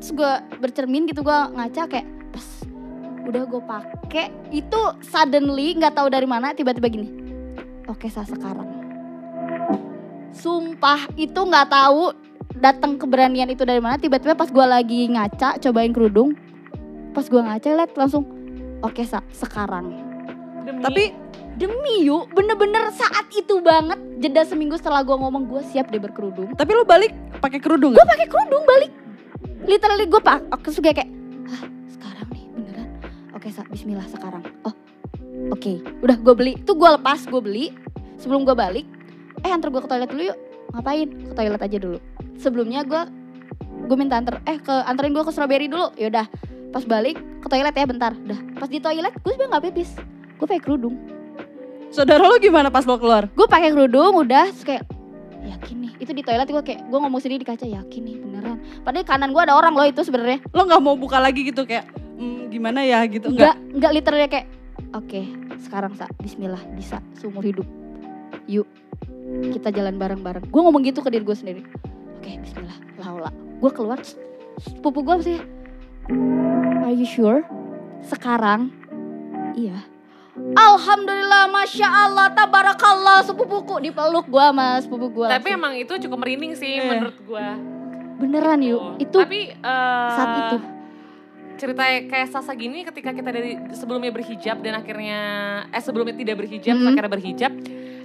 terus 0.03 0.11
gue 0.19 0.31
bercermin 0.59 1.07
gitu 1.07 1.23
gue 1.23 1.37
ngaca 1.55 1.87
kayak 1.87 2.07
udah 3.23 3.43
gue 3.47 3.61
pakai 3.63 4.27
itu 4.51 4.81
suddenly 5.03 5.75
nggak 5.75 5.95
tahu 5.95 6.07
dari 6.11 6.27
mana 6.27 6.51
tiba-tiba 6.51 6.87
gini. 6.91 7.09
Oke 7.87 8.07
sa 8.07 8.23
sekarang. 8.23 8.67
Sumpah 10.33 11.07
itu 11.15 11.37
nggak 11.37 11.69
tahu 11.69 12.11
datang 12.57 12.97
keberanian 12.97 13.49
itu 13.49 13.63
dari 13.63 13.79
mana 13.79 13.97
tiba-tiba 13.97 14.35
pas 14.35 14.49
gue 14.49 14.65
lagi 14.65 15.09
ngaca 15.09 15.57
cobain 15.59 15.91
kerudung 15.91 16.37
pas 17.13 17.25
gue 17.25 17.41
ngaca 17.41 17.69
liat 17.69 17.91
langsung 17.93 18.23
oke 18.81 19.03
sa 19.05 19.21
sekarang. 19.31 19.93
Demi- 20.63 20.83
Tapi 20.83 21.03
Demi 21.53 22.01
yuk, 22.01 22.33
bener-bener 22.33 22.89
saat 22.97 23.29
itu 23.29 23.61
banget 23.61 24.01
jeda 24.17 24.41
seminggu 24.41 24.73
setelah 24.73 25.05
gue 25.05 25.13
ngomong 25.13 25.45
gue 25.45 25.61
siap 25.69 25.93
deh 25.93 26.01
berkerudung. 26.01 26.57
Tapi 26.57 26.71
lu 26.73 26.81
balik 26.81 27.13
pakai 27.45 27.61
kerudung 27.61 27.93
Gue 27.93 28.01
pakai 28.09 28.25
kerudung 28.25 28.65
balik. 28.65 28.89
Literally 29.69 30.09
gue 30.09 30.17
pak, 30.17 30.49
aku 30.49 30.73
suka 30.73 30.97
kayak, 30.97 31.13
ah 31.53 31.61
sekarang 31.93 32.27
nih 32.33 32.42
Sa, 33.51 33.65
Bismillah 33.67 34.07
sekarang. 34.07 34.45
Oh, 34.63 34.71
oke, 35.51 35.83
udah 35.99 36.15
gue 36.15 36.33
beli. 36.37 36.53
Tuh 36.63 36.77
gue 36.77 36.89
lepas, 36.95 37.19
gue 37.27 37.41
beli. 37.43 37.65
Sebelum 38.15 38.47
gue 38.47 38.55
balik, 38.55 38.87
eh 39.43 39.51
antar 39.51 39.67
gue 39.67 39.81
ke 39.83 39.89
toilet 39.89 40.07
dulu 40.07 40.23
yuk. 40.31 40.37
Ngapain? 40.71 41.07
Ke 41.11 41.33
toilet 41.35 41.61
aja 41.61 41.77
dulu. 41.81 41.97
Sebelumnya 42.39 42.81
gue, 42.87 43.01
gue 43.89 43.97
minta 43.99 44.15
anter, 44.15 44.39
eh 44.47 44.61
ke 44.61 44.71
anterin 44.87 45.11
gue 45.11 45.23
ke 45.27 45.31
strawberry 45.35 45.67
dulu. 45.67 45.91
Yaudah, 45.99 46.29
pas 46.71 46.83
balik 46.87 47.19
ke 47.43 47.47
toilet 47.51 47.75
ya 47.75 47.83
bentar. 47.83 48.11
Udah, 48.15 48.39
pas 48.55 48.69
di 48.71 48.79
toilet 48.79 49.11
gue 49.11 49.31
sebenarnya 49.35 49.51
nggak 49.59 49.63
pipis. 49.71 49.89
Gue 50.39 50.45
pakai 50.47 50.63
kerudung. 50.63 50.95
Saudara 51.93 52.25
lu 52.25 52.41
gimana 52.41 52.73
pas 52.73 52.89
lo 52.89 52.97
keluar? 52.97 53.29
gue 53.29 53.45
pakai 53.45 53.69
kerudung 53.69 54.25
udah 54.25 54.49
terus 54.49 54.65
kayak 54.65 54.83
yakin 55.45 55.77
nih 55.85 55.93
itu 56.01 56.09
di 56.09 56.25
toilet 56.25 56.49
gue 56.49 56.63
kayak 56.65 56.89
gue 56.89 56.99
ngomong 57.05 57.21
sendiri 57.21 57.45
di 57.45 57.47
kaca 57.53 57.69
yakin 57.69 58.01
nih 58.01 58.15
beneran 58.17 58.57
padahal 58.81 59.05
kanan 59.05 59.29
gue 59.29 59.37
ada 59.45 59.53
orang 59.53 59.77
loh 59.77 59.85
itu 59.85 60.01
sebenarnya 60.01 60.41
Lo 60.57 60.65
nggak 60.65 60.81
mau 60.81 60.97
buka 60.97 61.21
lagi 61.21 61.45
gitu 61.45 61.69
kayak 61.69 61.85
"Hmm, 62.23 62.47
gimana 62.47 62.79
ya 62.87 63.03
gitu? 63.05 63.27
Enggak 63.27 63.59
enggak 63.75 63.91
literally 63.91 64.27
kayak 64.31 64.47
oke 64.95 65.21
sekarang 65.59 65.91
sa 65.99 66.07
Bismillah 66.23 66.63
bisa 66.73 67.03
seumur 67.19 67.43
hidup. 67.43 67.67
Yuk 68.47 68.67
kita 69.51 69.71
jalan 69.71 69.99
bareng-bareng. 69.99 70.47
Gue 70.47 70.61
ngomong 70.63 70.83
gitu 70.83 71.03
ke 71.03 71.11
diri 71.11 71.23
gue 71.23 71.35
sendiri. 71.35 71.61
Oke 72.19 72.39
Bismillah 72.39 72.75
laula 72.99 73.31
gue 73.59 73.71
keluar 73.71 73.99
sepupu 74.59 75.03
gue 75.03 75.15
sih? 75.23 75.39
Are 76.83 76.91
you 76.91 77.07
sure? 77.07 77.43
Sekarang. 78.03 78.71
Iya. 79.55 79.79
Alhamdulillah, 80.57 81.45
masya 81.45 81.85
Allah, 81.85 82.33
tabarakallah, 82.33 83.21
sepupuku 83.21 83.85
dipeluk 83.85 84.25
gue 84.25 84.41
sama 84.41 84.81
sepupu 84.81 85.07
gue. 85.13 85.27
Tapi 85.29 85.53
emang 85.53 85.77
itu 85.77 85.93
cukup 86.01 86.25
merinding 86.25 86.57
sih 86.57 86.81
Iya. 86.81 86.89
menurut 86.89 87.17
gue. 87.21 87.47
beneran 88.13 88.61
yuk, 88.63 89.03
itu 89.03 89.19
Tapi 89.19 89.51
eh, 89.51 90.09
saat 90.15 90.31
itu. 90.47 90.57
Cerita 91.55 91.81
kayak 91.83 92.27
Sasa 92.27 92.51
gini 92.51 92.81
ketika 92.81 93.09
kita 93.09 93.29
dari 93.29 93.55
sebelumnya 93.71 94.09
berhijab 94.09 94.59
dan 94.59 94.73
akhirnya 94.75 95.19
eh 95.67 95.79
sebelumnya 95.79 96.13
tidak 96.13 96.35
berhijab 96.37 96.73
Hmm. 96.73 96.89
akhirnya 96.89 97.11
berhijab 97.11 97.51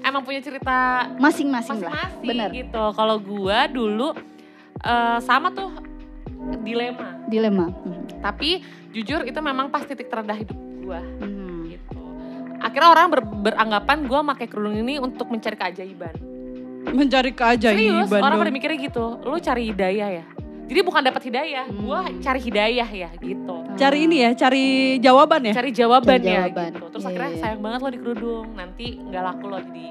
emang 0.00 0.22
punya 0.22 0.38
cerita 0.38 0.76
masing-masing 1.16 1.80
lah, 1.80 2.12
bener. 2.18 2.50
gitu. 2.52 2.84
Kalau 2.92 3.16
gua 3.18 3.66
dulu 3.66 4.14
eh, 4.78 5.18
sama 5.20 5.50
tuh 5.50 5.70
dilema. 6.58 7.18
Dilema. 7.26 7.66
Hmm. 7.68 8.06
Tapi 8.18 8.62
jujur 8.90 9.22
itu 9.22 9.38
memang 9.38 9.68
pas 9.68 9.82
titik 9.82 10.06
terendah 10.06 10.34
hidup 10.34 10.54
gua 10.80 11.02
Hmm. 11.18 11.66
gitu. 11.68 11.98
Akhirnya 12.58 12.90
orang 12.90 13.06
ber- 13.08 13.26
beranggapan 13.44 13.98
gua 14.04 14.20
pakai 14.26 14.46
kerudung 14.46 14.76
ini 14.76 14.98
untuk 14.98 15.26
mencari 15.26 15.54
keajaiban. 15.54 16.14
mencari 16.88 17.30
Serius, 17.30 18.08
keajaiban 18.08 18.16
orang 18.18 18.32
dong. 18.32 18.42
pada 18.42 18.52
mikirnya 18.54 18.78
gitu. 18.80 19.04
Lu 19.20 19.36
cari 19.36 19.68
hidayah 19.68 20.08
ya. 20.14 20.26
Jadi 20.68 20.80
bukan 20.80 21.00
dapat 21.00 21.22
hidayah, 21.24 21.64
gua 21.74 22.04
Hmm. 22.04 22.20
cari 22.20 22.40
hidayah 22.40 22.84
ya 22.86 23.08
gitu. 23.16 23.56
Cari 23.74 23.98
ini 24.04 24.16
ya, 24.20 24.30
cari 24.32 24.64
jawaban 24.98 25.40
ya. 25.42 25.52
Cari 25.54 25.70
jawaban 25.72 26.18
Cari 26.18 26.28
ya 26.28 26.44
jawaban. 26.44 26.70
gitu. 26.70 26.84
Terus 26.88 27.02
Iya, 27.02 27.08
akhirnya 27.08 27.30
iya. 27.30 27.40
sayang 27.40 27.60
banget 27.60 27.78
lo 27.78 27.88
di 27.88 27.98
kerudung. 27.98 28.46
Nanti 28.52 28.86
nggak 28.98 29.22
laku 29.24 29.44
lo 29.46 29.58
jadi 29.58 29.86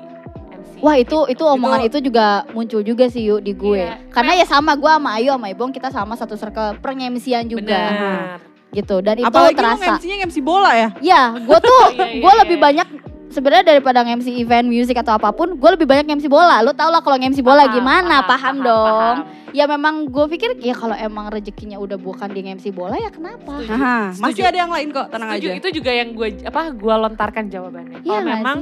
MC. 0.53 0.71
Wah 0.77 0.95
itu 0.95 1.17
gitu. 1.19 1.19
itu 1.27 1.43
omongan 1.43 1.81
itu 1.83 1.97
juga 1.99 2.25
muncul 2.51 2.81
juga 2.81 3.05
sih 3.07 3.23
yuk 3.23 3.41
di 3.41 3.53
gue. 3.53 3.81
Iya. 3.81 4.05
Karena 4.07 4.31
ya 4.33 4.45
sama 4.45 4.71
gue 4.73 4.91
sama 4.91 5.09
Ayu 5.13 5.29
sama 5.31 5.47
Ibong 5.49 5.71
kita 5.71 5.89
sama 5.89 6.13
satu 6.13 6.35
circle 6.35 6.77
pengemsian 6.77 7.43
juga 7.43 7.81
Benar. 7.89 8.37
gitu. 8.71 8.95
Dan 9.01 9.15
itu 9.17 9.25
Apalagi 9.27 9.57
terasa. 9.57 9.97
MC-nya 9.97 10.15
MC 10.23 10.37
bola 10.39 10.71
ya. 10.71 10.89
Ya 11.01 11.21
gue 11.33 11.57
tuh 11.59 11.83
Iya, 11.89 12.05
iya, 12.05 12.21
gue 12.21 12.31
iya, 12.31 12.39
lebih 12.39 12.57
iya. 12.57 12.63
banyak 12.63 12.87
sebenarnya 13.29 13.65
daripada 13.67 14.01
MC 14.01 14.31
event 14.37 14.65
musik 14.65 14.95
atau 14.95 15.13
apa 15.13 15.29
pun, 15.29 15.53
gue 15.53 15.69
lebih 15.71 15.83
banyak 15.83 16.07
MC 16.07 16.25
bola. 16.25 16.59
Lo 16.59 16.71
tau 16.71 16.87
lah 16.87 16.99
kalau 16.99 17.15
MC 17.15 17.39
bola 17.39 17.63
Paham, 17.63 17.75
gimana? 17.75 18.15
Paham, 18.23 18.55
dong. 18.59 18.87
paham. 18.87 19.17
Ya 19.51 19.63
memang 19.65 20.05
gue 20.05 20.25
pikir 20.29 20.59
ya 20.59 20.71
kalau 20.71 20.93
emang 20.93 21.27
rezekinya 21.27 21.77
udah 21.77 21.95
bukan 21.95 22.27
di 22.29 22.43
MC 22.43 22.69
bola 22.69 22.95
ya 22.95 23.07
kenapa? 23.07 23.57
Setuju. 23.57 23.73
Aha, 23.73 23.97
Setuju. 24.11 24.23
masih 24.23 24.43
ada 24.43 24.57
yang 24.57 24.71
lain 24.71 24.87
kok, 24.91 25.07
tenang 25.07 25.29
Setuju, 25.31 25.47
aja. 25.47 25.57
itu 25.57 25.67
juga 25.73 25.91
yang 25.91 26.09
gue 26.11 26.27
apa 26.43 26.61
gue 26.69 26.95
lontarkan 26.97 27.45
jawabannya. 27.47 27.97
Iya 27.99 28.05
Kalau 28.05 28.21
nggak 28.21 28.37
memang 28.37 28.57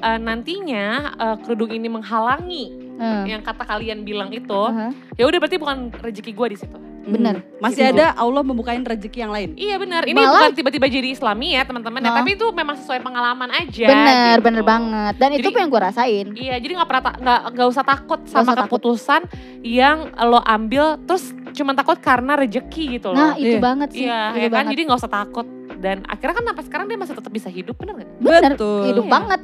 eh, 0.00 0.18
nantinya 0.18 0.84
eh, 1.14 1.36
kerudung 1.40 1.70
ini 1.70 1.88
menghalangi 1.88 2.66
Hmm. 3.00 3.24
yang 3.24 3.40
kata 3.40 3.64
kalian 3.64 4.04
bilang 4.04 4.28
itu, 4.28 4.52
Aha, 4.52 4.92
ya 5.16 5.24
udah 5.24 5.40
berarti 5.40 5.56
bukan 5.56 5.88
rezeki 6.04 6.36
gue 6.36 6.46
di 6.52 6.58
situ. 6.60 6.76
Hmm. 7.00 7.10
bener. 7.10 7.36
Masih 7.58 7.82
Gitu. 7.82 7.92
ada 7.94 8.12
Allah 8.12 8.42
membukain 8.42 8.80
rezeki 8.80 9.18
yang 9.18 9.30
lain. 9.30 9.50
Iya 9.54 9.76
benar. 9.76 10.02
Ini 10.02 10.12
Malah- 10.12 10.32
bukan 10.38 10.50
tiba-tiba 10.54 10.86
jadi 10.86 11.08
Islami 11.10 11.52
ya 11.52 11.62
teman-teman. 11.62 11.98
ya, 11.98 12.12
tapi 12.12 12.30
itu 12.32 12.46
memang 12.50 12.76
sesuai 12.76 13.00
pengalaman 13.00 13.48
aja. 13.50 13.86
Bener, 13.86 14.34
gitu. 14.34 14.44
bener 14.44 14.62
banget. 14.62 15.14
Dan 15.16 15.30
itu 15.32 15.40
Jadi- 15.44 15.58
yang 15.58 15.68
gue 15.68 15.82
rasain. 15.82 16.26
Iya, 16.30 16.54
jadi 16.56 16.72
nggak 16.74 16.88
pernah 16.88 17.02
ta- 17.02 17.18
nggak 17.18 17.40
nggak 17.50 17.68
usah 17.68 17.84
takut 17.84 18.20
sama 18.24 18.42
usah 18.42 18.54
takut. 18.54 18.64
keputusan 18.70 19.20
yang 19.60 19.98
lo 20.20 20.40
ambil 20.40 20.84
terus 21.00 21.24
cuma 21.50 21.72
takut 21.72 21.96
karena 21.98 22.36
rezeki 22.36 22.84
gitu 22.94 23.10
loh. 23.10 23.18
Nah 23.18 23.32
itu 23.34 23.56
Iya. 23.56 23.60
banget 23.60 23.88
sih. 23.90 24.04
iya, 24.04 24.20
itu 24.30 24.38
ya 24.38 24.46
kan. 24.46 24.52
banget. 24.54 24.70
Jadi 24.70 24.82
nggak 24.84 24.98
usah 24.98 25.12
takut. 25.14 25.46
Dan 25.72 25.96
akhirnya 26.04 26.34
kan 26.34 26.44
sampai 26.46 26.64
sekarang 26.64 26.86
dia 26.86 26.98
masih 26.98 27.14
tetap 27.14 27.32
bisa 27.32 27.48
hidup, 27.48 27.72
bener 27.74 27.94
nggak? 27.96 28.10
Bener, 28.18 28.52
Betul. 28.52 28.82
hidup 28.86 29.04
Iya. 29.04 29.12
banget. 29.12 29.40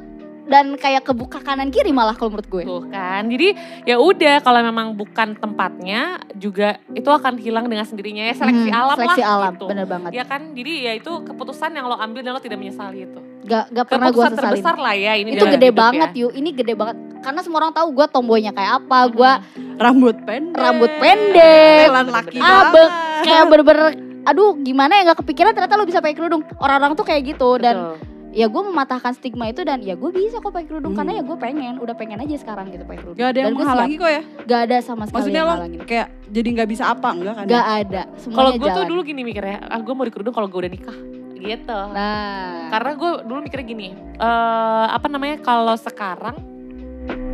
Dan 0.47 0.73
kayak 0.73 1.03
kebuka 1.03 1.39
kanan 1.39 1.67
kiri 1.67 1.91
malah 1.91 2.11
kalau 2.11 2.31
menurut 2.31 2.47
gue. 2.47 2.63
Tuh 2.63 2.83
kan. 2.87 3.27
Jadi 3.27 3.51
ya 3.83 3.95
udah 3.95 4.39
kalau 4.39 4.59
memang 4.61 4.93
bukan 4.93 5.35
tempatnya 5.35 6.01
juga 6.33 6.79
itu 6.89 7.05
akan 7.05 7.35
hilang 7.35 7.65
dengan 7.65 7.83
sendirinya 7.83 8.23
ya 8.23 8.33
seleksi 8.33 8.67
Hmm, 8.67 8.79
alam 8.79 8.95
seleksi 8.95 9.21
lah 9.21 9.31
alam, 9.37 9.53
gitu. 9.53 9.65
bener 9.67 9.85
banget. 9.85 10.11
Ya 10.11 10.23
kan, 10.23 10.41
jadi 10.51 10.71
ya 10.81 10.91
itu 10.95 11.11
keputusan 11.21 11.69
yang 11.69 11.85
lo 11.85 11.95
ambil 11.95 12.21
dan 12.21 12.31
lo 12.31 12.39
tidak 12.39 12.57
menyesali 12.57 13.03
itu. 13.03 13.19
Gak, 13.43 13.69
gak 13.69 13.85
pernah 13.85 14.07
gue 14.07 14.15
Keputusan 14.17 14.31
sesalin. 14.33 14.47
terbesar 14.53 14.75
lah 14.77 14.91
ya 14.93 15.13
ini 15.15 15.29
Itu 15.33 15.45
gede 15.45 15.67
hidup 15.67 15.77
banget 15.77 16.09
ya. 16.11 16.21
yuk, 16.21 16.31
ini 16.33 16.49
gede 16.51 16.73
banget. 16.73 16.95
Karena 17.17 17.39
semua 17.41 17.57
orang 17.59 17.73
tahu 17.73 17.87
gue 17.91 18.05
tomboynya 18.07 18.51
kayak 18.51 18.71
apa, 18.81 18.99
gue 19.09 19.31
Rambut 19.77 20.15
pendek. 20.21 20.55
rambut 20.57 20.91
pendek, 20.97 21.85
Telan 21.85 22.07
laki 22.09 22.37
abeng, 22.37 22.89
banget. 22.89 23.23
kayak 23.23 23.43
bener-bener, 23.45 23.85
aduh 24.23 24.51
gimana 24.57 24.91
ya 24.93 25.03
gak 25.05 25.19
kepikiran 25.19 25.51
ternyata 25.51 25.75
lo 25.75 25.83
bisa 25.83 25.99
pakai 25.99 26.13
kerudung. 26.13 26.41
Orang-orang 26.57 26.93
tuh 26.93 27.03
kayak 27.03 27.23
gitu 27.25 27.55
dan 27.57 27.75
Betul. 27.75 28.06
Ya 28.37 28.45
gue 28.45 28.61
mematahkan 28.61 29.17
stigma 29.17 29.49
itu 29.49 29.65
dan 29.65 29.81
ya 29.81 29.97
gue 29.97 30.13
bisa 30.13 30.37
kok 30.37 30.53
pakai 30.53 30.69
kerudung 30.69 30.93
Hmm. 30.93 31.01
karena 31.01 31.11
ya 31.17 31.23
gue 31.25 31.37
pengen, 31.41 31.73
udah 31.81 31.95
pengen 31.97 32.21
aja 32.21 32.35
sekarang 32.37 32.69
gitu 32.69 32.85
pakai 32.85 33.01
kerudung. 33.01 33.17
Gak 33.17 33.29
ada 33.33 33.39
yang 33.41 33.49
Dan 33.49 33.57
menghalangi 33.57 33.95
kok 33.97 34.11
ya. 34.13 34.21
Gak 34.45 34.61
ada 34.69 34.77
sama 34.85 35.03
sekali 35.09 35.17
Maksudnya 35.17 35.41
yang 35.41 35.49
lo 35.49 35.85
kayak 35.89 36.07
jadi 36.29 36.47
nggak 36.53 36.69
bisa 36.69 36.83
apa 36.93 37.09
enggak 37.17 37.33
kan? 37.33 37.45
Gak 37.49 37.65
ada, 37.81 38.01
Kalau 38.13 38.51
gue 38.53 38.69
tuh 38.69 38.85
dulu 38.85 39.01
gini 39.01 39.21
mikirnya, 39.25 39.57
ah 39.65 39.81
gue 39.81 39.93
mau 39.97 40.05
di 40.05 40.13
kerudung 40.13 40.35
kalau 40.37 40.45
gue 40.45 40.59
udah 40.61 40.69
nikah 40.71 40.97
gitu. 41.37 41.79
Nah, 41.93 42.69
Karena 42.69 42.91
gue 42.93 43.11
dulu 43.25 43.39
mikirnya 43.41 43.65
gini, 43.65 43.87
eh 43.97 44.85
apa 44.93 45.07
namanya 45.09 45.41
kalau 45.41 45.73
sekarang, 45.73 46.37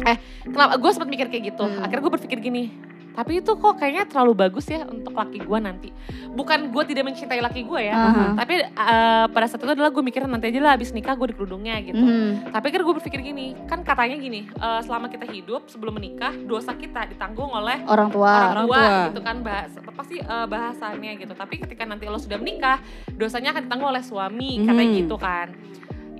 eh 0.08 0.18
kenapa 0.44 0.80
gue 0.80 0.90
sempat 0.96 1.10
mikir 1.12 1.28
kayak 1.28 1.44
gitu. 1.52 1.64
Hmm. 1.68 1.84
Akhirnya 1.84 2.04
gue 2.04 2.14
berpikir 2.16 2.38
gini, 2.40 2.72
tapi 3.14 3.40
itu 3.40 3.52
kok 3.54 3.74
kayaknya 3.76 4.04
terlalu 4.06 4.34
bagus 4.40 4.66
ya 4.66 4.84
untuk 4.84 5.14
laki 5.14 5.40
gue 5.40 5.60
nanti. 5.60 5.90
Bukan 6.30 6.70
gue 6.70 6.84
tidak 6.84 7.06
mencintai 7.06 7.40
laki 7.40 7.62
gue 7.62 7.82
ya, 7.84 7.94
Aha. 7.96 8.26
tapi 8.36 8.58
eh, 8.60 9.26
pada 9.28 9.46
saat 9.46 9.62
itu 9.62 9.70
adalah 9.70 9.90
gue 9.90 10.02
mikirnya 10.02 10.28
nanti 10.28 10.50
aja 10.50 10.60
lah 10.60 10.74
abis 10.74 10.90
nikah 10.90 11.14
gue 11.14 11.30
di 11.30 11.36
kerudungnya 11.36 11.78
gitu. 11.80 11.94
Mhm. 11.96 12.50
Tapi 12.50 12.66
akhirnya 12.68 12.86
gue 12.86 12.96
berpikir 12.98 13.20
gini, 13.22 13.48
kan 13.64 13.82
katanya 13.82 14.18
gini, 14.18 14.50
eh, 14.50 14.82
selama 14.82 15.08
kita 15.08 15.26
hidup 15.26 15.66
sebelum 15.68 15.94
menikah 15.94 16.34
dosa 16.40 16.74
kita 16.74 17.06
ditanggung 17.08 17.50
oleh 17.50 17.86
orang 17.86 18.10
tua. 18.10 18.34
orang 18.50 18.50
Orang 18.54 18.66
tua, 18.66 18.78
tua. 18.80 18.98
gitu 19.08 19.22
kan 19.22 19.36
bahas 19.40 19.72
apa 19.78 20.02
sih 20.04 20.18
eh, 20.18 20.48
bahasannya 20.48 21.12
gitu 21.16 21.34
tapi 21.34 21.56
ketika 21.60 21.84
nanti 21.84 22.06
lo 22.06 22.18
sudah 22.18 22.36
menikah 22.36 22.82
dosanya 23.12 23.54
akan 23.54 23.62
ditanggung 23.64 23.90
oleh 23.90 24.02
suami 24.02 24.62
katanya 24.62 24.90
Mhm. 24.90 25.00
gitu 25.00 25.16
kan 25.16 25.48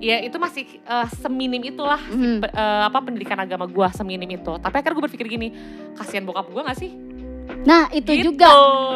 ya 0.04 0.16
itu 0.20 0.36
masih 0.36 0.64
eh, 0.76 1.06
seminim 1.16 1.64
itulah 1.64 1.96
Mhm. 1.98 2.38
pe- 2.38 2.52
eh, 2.52 2.82
apa 2.84 2.98
pendidikan 3.00 3.38
agama 3.38 3.64
gua 3.66 3.88
seminim 3.90 4.28
itu 4.28 4.52
tapi 4.58 4.74
akhirnya 4.74 4.94
gue 4.94 5.04
berpikir 5.06 5.26
gini 5.26 5.48
kasihan 5.94 6.22
bokap 6.22 6.46
gua 6.48 6.68
gak 6.68 6.78
sih 6.78 6.92
Nah 7.44 7.92
itu 7.92 8.08
gitu 8.08 8.32
juga 8.32 8.48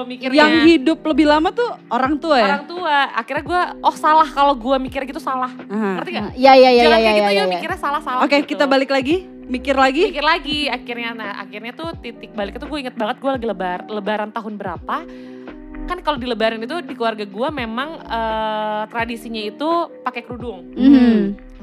mikirnya 0.05 0.41
Yang 0.41 0.53
hidup 0.67 0.99
lebih 1.03 1.27
lama 1.27 1.49
tuh 1.51 1.69
orang 1.87 2.17
tua 2.17 2.37
ya. 2.39 2.47
orang 2.47 2.65
tua 2.65 2.97
akhirnya 3.13 3.45
gua 3.45 3.61
oh 3.79 3.93
salah 3.95 4.25
kalau 4.27 4.53
gua 4.55 4.77
mikir 4.77 5.05
gitu 5.05 5.19
salah 5.19 5.53
Aha. 5.67 6.01
ngerti 6.01 6.11
gak 6.11 6.33
Iya 6.35 6.53
iya 6.55 6.71
iya 6.71 6.83
jangan 6.83 6.89
iya 6.91 7.05
kayak 7.07 7.13
gitu 7.15 7.25
iya. 7.27 7.29
ya 7.31 7.37
iya. 7.39 7.45
mikirnya 7.51 7.79
salah 7.79 8.01
salah 8.01 8.21
Oke, 8.23 8.37
gitu. 8.39 8.49
kita 8.51 8.65
balik 8.65 8.89
lagi, 8.89 9.17
mikir 9.47 9.73
lagi. 9.75 10.03
mikir 10.07 10.25
lagi 10.27 10.59
akhirnya 10.67 11.11
nah 11.13 11.33
akhirnya 11.39 11.73
tuh 11.73 11.93
titik 11.95 12.33
balik 12.33 12.57
itu 12.57 12.65
gue 12.65 12.79
inget 12.79 12.93
banget 12.95 13.17
gue 13.19 13.31
lagi 13.31 13.47
lebar 13.47 13.81
lebaran 13.87 14.31
tahun 14.31 14.55
berapa 14.55 14.97
kan 15.89 15.99
kalau 15.99 16.17
di 16.17 16.25
lebaran 16.25 16.61
itu 16.61 16.79
di 16.81 16.93
keluarga 16.93 17.25
gue 17.25 17.49
memang 17.51 17.89
eh, 18.01 18.83
tradisinya 18.87 19.43
itu 19.43 19.69
pakai 20.01 20.23
kerudung 20.23 20.69
Mhm. 20.71 21.59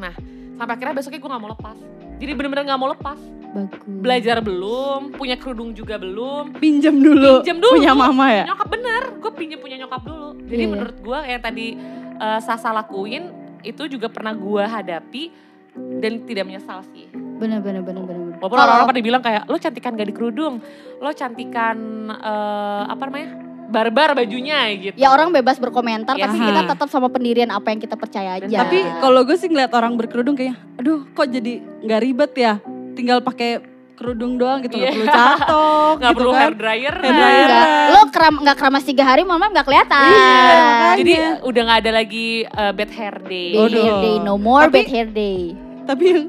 sampai 0.55 0.74
akhirnya 0.74 0.94
besoknya 0.94 1.17
gue 1.17 1.29
nggak 1.29 1.41
mau 1.41 1.51
lepas 1.51 1.77
jadi 2.15 2.32
bener-bener 2.32 2.63
nggak 2.65 2.79
mau 2.79 2.89
lepas 2.89 3.20
Bagus. 3.51 3.79
belajar 3.86 4.38
belum 4.39 5.13
punya 5.13 5.36
kerudung 5.36 5.72
juga 5.72 5.96
belum 5.96 6.55
Pinjam 6.55 6.96
dulu. 6.98 7.39
Pinjam 7.39 7.58
dulu. 7.58 7.75
Punya 7.75 7.94
mama 7.94 8.25
ya. 8.29 8.44
nyokap 8.46 8.67
bener 8.67 9.01
gue 9.15 9.32
pinjam 9.32 9.60
punya 9.60 9.75
nyokap 9.77 10.01
dulu 10.01 10.29
jadi 10.44 10.60
Iya. 10.62 10.70
menurut 10.70 10.98
gue 10.98 11.20
yang 11.25 11.41
tadi 11.41 11.67
eh, 12.15 12.39
Sasa 12.41 12.72
lakuin 12.72 13.32
itu 13.62 13.88
juga 13.88 14.08
pernah 14.08 14.32
gue 14.32 14.60
hadapi 14.62 15.24
dan 15.75 16.24
tidak 16.24 16.44
menyesal 16.46 16.84
sih 16.88 17.08
Bener 17.36 17.60
bener 17.60 17.84
bener 17.84 18.00
bener. 18.01 18.20
bener. 18.25 18.38
Walaupun 18.38 18.55
orang-orang 18.58 18.88
pada 18.88 19.01
bilang 19.01 19.20
kayak 19.20 19.44
lo 19.46 19.58
cantikan 19.58 19.91
gak 19.94 20.08
di 20.08 20.15
kerudung, 20.15 20.63
lo 20.98 21.12
cantikan 21.12 21.75
eh, 22.10 22.84
apa 22.86 23.01
namanya 23.05 23.29
barbar 23.75 24.15
bajunya 24.15 24.60
gitu. 24.74 24.96
Ya 24.96 25.12
orang 25.12 25.29
bebas 25.29 25.58
berkomentar 25.58 26.15
Ya 26.15 26.25
tapi 26.25 26.39
sih. 26.39 26.46
kita 26.46 26.62
tetap 26.65 26.88
sama 26.88 27.08
pendirian 27.08 27.51
apa 27.51 27.67
yang 27.67 27.77
kita 27.77 27.94
percaya 27.94 28.39
aja. 28.39 28.48
Tapi 28.63 28.79
kalau 28.98 29.22
gue 29.22 29.36
sih 29.36 29.46
ngeliat 29.46 29.72
orang 29.72 29.94
berkerudung 29.94 30.34
kayak, 30.34 30.55
aduh 30.75 31.03
kok 31.08 31.27
jadi 31.27 31.60
nggak 31.82 32.01
ribet 32.01 32.32
ya, 32.34 32.53
tinggal 32.94 33.20
pakai 33.20 33.60
kerudung 33.96 34.36
doang 34.36 34.60
gitu, 34.60 34.75
nggak 34.75 34.86
Iya. 34.86 34.98
perlu 34.98 35.08
catok 35.10 35.94
nggak 36.00 36.12
gitu 36.12 36.20
perlu 36.20 36.32
kan. 36.32 36.39
hair 36.41 36.53
dryer. 36.53 36.96
Hair 36.98 37.13
dryer. 37.13 37.48
Enggak, 37.48 37.67
lo 37.89 38.01
keram 38.10 38.36
nggak 38.38 38.55
keramas 38.58 38.84
tiga 38.84 39.03
hari, 39.03 39.22
mama 39.24 39.46
nggak 39.50 39.65
kelihatan. 39.65 40.10
Iya. 40.10 40.60
Jadi 40.96 41.13
udah 41.44 41.62
nggak 41.63 41.79
ada 41.79 41.91
lagi 41.94 42.27
uh, 42.46 42.72
bad 42.72 42.91
hair 42.91 43.15
day. 43.22 43.51
Bad 43.53 43.72
hair 43.74 43.96
day, 44.01 44.15
no 44.20 44.36
more 44.38 44.65
Tapi- 44.65 44.75
bad 44.77 44.89
hair 44.89 45.10
day. 45.10 45.39
Tapi 45.86 46.03
yang 46.03 46.22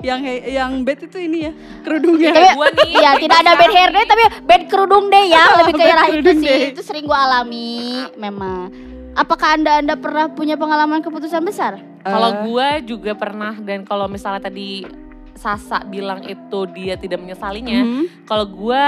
yang 0.00 0.20
yang 0.44 0.70
bed 0.82 1.04
itu 1.04 1.18
ini 1.18 1.38
ya 1.44 1.52
kerudungnya. 1.80 2.30
Tapi 2.30 2.48
Gua 2.54 2.68
nih, 2.70 2.88
Iya, 2.94 3.10
tidak 3.16 3.38
ada 3.38 3.52
bad 3.54 3.70
hair 3.70 3.90
day 3.90 4.04
tapi 4.04 4.22
bad 4.42 4.62
kerudung 4.66 5.04
day 5.08 5.24
ya, 5.28 5.42
lebih 5.58 5.72
ke 5.72 5.80
Bad 5.80 5.92
arah 5.94 6.06
itu 6.10 6.32
sih. 6.34 6.44
day. 6.44 6.62
Itu 6.70 6.82
sering 6.82 7.04
gua 7.04 7.18
alami 7.24 7.70
memang. 8.14 8.70
Apakah 9.12 9.48
Anda 9.52 9.78
Anda 9.78 9.94
pernah 9.94 10.28
punya 10.28 10.54
pengalaman 10.54 11.00
keputusan 11.00 11.42
besar? 11.42 11.82
Kalau 12.00 12.28
Eh, 12.28 12.36
gue 12.44 12.68
juga 12.88 13.12
pernah 13.12 13.50
dan 13.56 13.82
kalau 13.82 14.06
misalnya 14.06 14.40
tadi 14.40 14.86
Sasa 15.34 15.82
bilang 15.82 16.18
itu 16.20 16.60
dia 16.68 16.94
tidak 16.94 17.18
menyesalinya, 17.18 17.78
mhm, 17.78 18.24
kalau 18.24 18.42
gue 18.44 18.84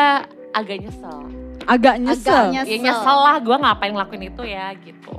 agak 0.50 0.76
nyesel. 0.80 1.30
agak 1.62 1.94
nyesel. 1.96 2.50
Agak 2.50 2.66
Ya 2.66 2.76
nyesel 2.76 3.18
lah 3.20 3.38
gue 3.38 3.54
ngapain 3.54 3.92
ngelakuin 3.92 4.24
itu 4.26 4.42
ya 4.44 4.74
gitu. 4.76 5.14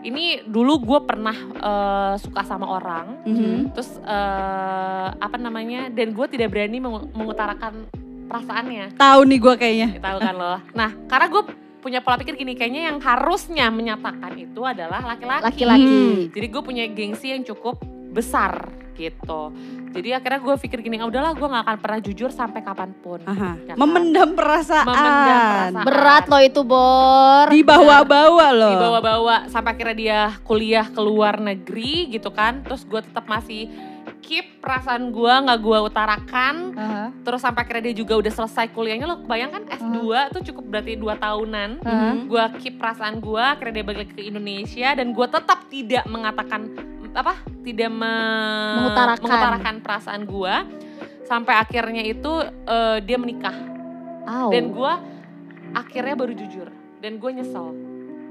Ini 0.00 0.48
dulu 0.48 0.80
gue 0.80 1.00
pernah 1.04 1.36
eh, 1.36 2.14
suka 2.16 2.40
sama 2.40 2.66
orang, 2.70 3.20
Mhm. 3.22 3.76
terus 3.76 4.00
eh, 4.00 5.08
apa 5.12 5.36
namanya, 5.36 5.88
dan 5.88 6.10
gue 6.10 6.26
tidak 6.26 6.50
berani 6.50 6.80
mengu- 6.80 7.08
mengutarakan 7.12 7.84
perasaannya. 8.24 8.96
Tahu 8.96 9.20
nih 9.26 9.38
gue 9.38 9.54
kayaknya. 9.56 9.88
Tahu 9.98 10.18
kan 10.18 10.34
lo? 10.34 10.54
Nah, 10.72 10.90
karena 11.04 11.26
gue 11.28 11.42
punya 11.80 12.00
pola 12.00 12.16
pikir 12.16 12.32
gini, 12.34 12.52
kayaknya 12.54 12.88
yang 12.88 12.98
harusnya 12.98 13.68
menyatakan 13.68 14.36
itu 14.36 14.60
adalah 14.62 15.00
laki-laki. 15.02 15.44
Laki-laki. 15.44 16.00
Jadi 16.30 16.46
gue 16.46 16.62
punya 16.62 16.84
gengsi 16.86 17.32
yang 17.32 17.42
cukup 17.42 17.80
besar 18.10 18.68
gitu. 19.00 19.42
Jadi 19.96 20.08
akhirnya 20.12 20.40
gue 20.44 20.54
pikir 20.60 20.78
gini, 20.84 21.00
"Ah, 21.00 21.08
udahlah 21.08 21.32
gue 21.32 21.48
gak 21.48 21.64
akan 21.64 21.78
pernah 21.80 22.00
jujur 22.04 22.30
sampai 22.30 22.60
kapan 22.60 22.92
pun. 23.00 23.24
Aha. 23.24 23.56
Ya 23.64 23.74
kan? 23.74 23.76
Memendam 23.80 24.36
perasaan. 24.36 24.86
Memendam 24.86 25.40
perasaan. 25.40 25.72
Berat 25.88 26.24
loh 26.28 26.42
itu, 26.44 26.60
Bor. 26.62 27.46
Dibawa-bawa 27.48 28.46
loh. 28.52 28.72
Dibawa-bawa 28.76 29.36
sampai 29.48 29.70
akhirnya 29.74 29.96
dia 29.96 30.20
kuliah 30.44 30.86
ke 30.86 31.00
luar 31.00 31.40
negeri 31.40 32.12
gitu 32.12 32.28
kan. 32.30 32.60
Terus 32.62 32.84
gue 32.84 33.00
tetap 33.00 33.24
masih 33.26 33.66
keep 34.20 34.62
perasaan 34.62 35.10
gue 35.10 35.32
nggak 35.32 35.58
gue 35.58 35.78
utarakan. 35.80 36.54
Aha. 36.76 37.04
Terus 37.26 37.40
sampai 37.42 37.66
akhirnya 37.66 37.90
dia 37.90 37.96
juga 37.98 38.14
udah 38.20 38.32
selesai 38.32 38.70
kuliahnya. 38.70 39.06
Lo 39.10 39.16
bayangkan 39.26 39.66
S2 39.66 40.30
tuh 40.30 40.42
cukup 40.52 40.64
berarti 40.70 40.94
2 40.94 41.18
tahunan. 41.18 41.70
Gue 42.30 42.44
keep 42.62 42.78
perasaan 42.78 43.18
gue 43.18 43.42
akhirnya 43.42 43.82
dia 43.82 43.86
balik 43.90 44.14
ke 44.14 44.22
Indonesia 44.22 44.94
dan 44.94 45.10
gue 45.10 45.26
tetap 45.26 45.66
tidak 45.66 46.04
mengatakan 46.06 46.70
apa 47.12 47.34
tidak 47.60 47.90
me- 47.90 48.76
Mengutarakan. 48.78 49.20
mengutarakan 49.20 49.74
perasaan 49.80 50.22
gue 50.24 50.54
sampai 51.22 51.54
akhirnya 51.56 52.02
itu 52.02 52.32
eh, 52.64 52.98
dia 53.00 53.16
menikah 53.16 53.54
Au. 54.24 54.48
dan 54.48 54.70
gue 54.70 54.92
akhirnya 55.72 56.14
baru 56.14 56.32
jujur 56.32 56.68
dan 56.98 57.16
gue 57.16 57.30
nyesel 57.32 57.70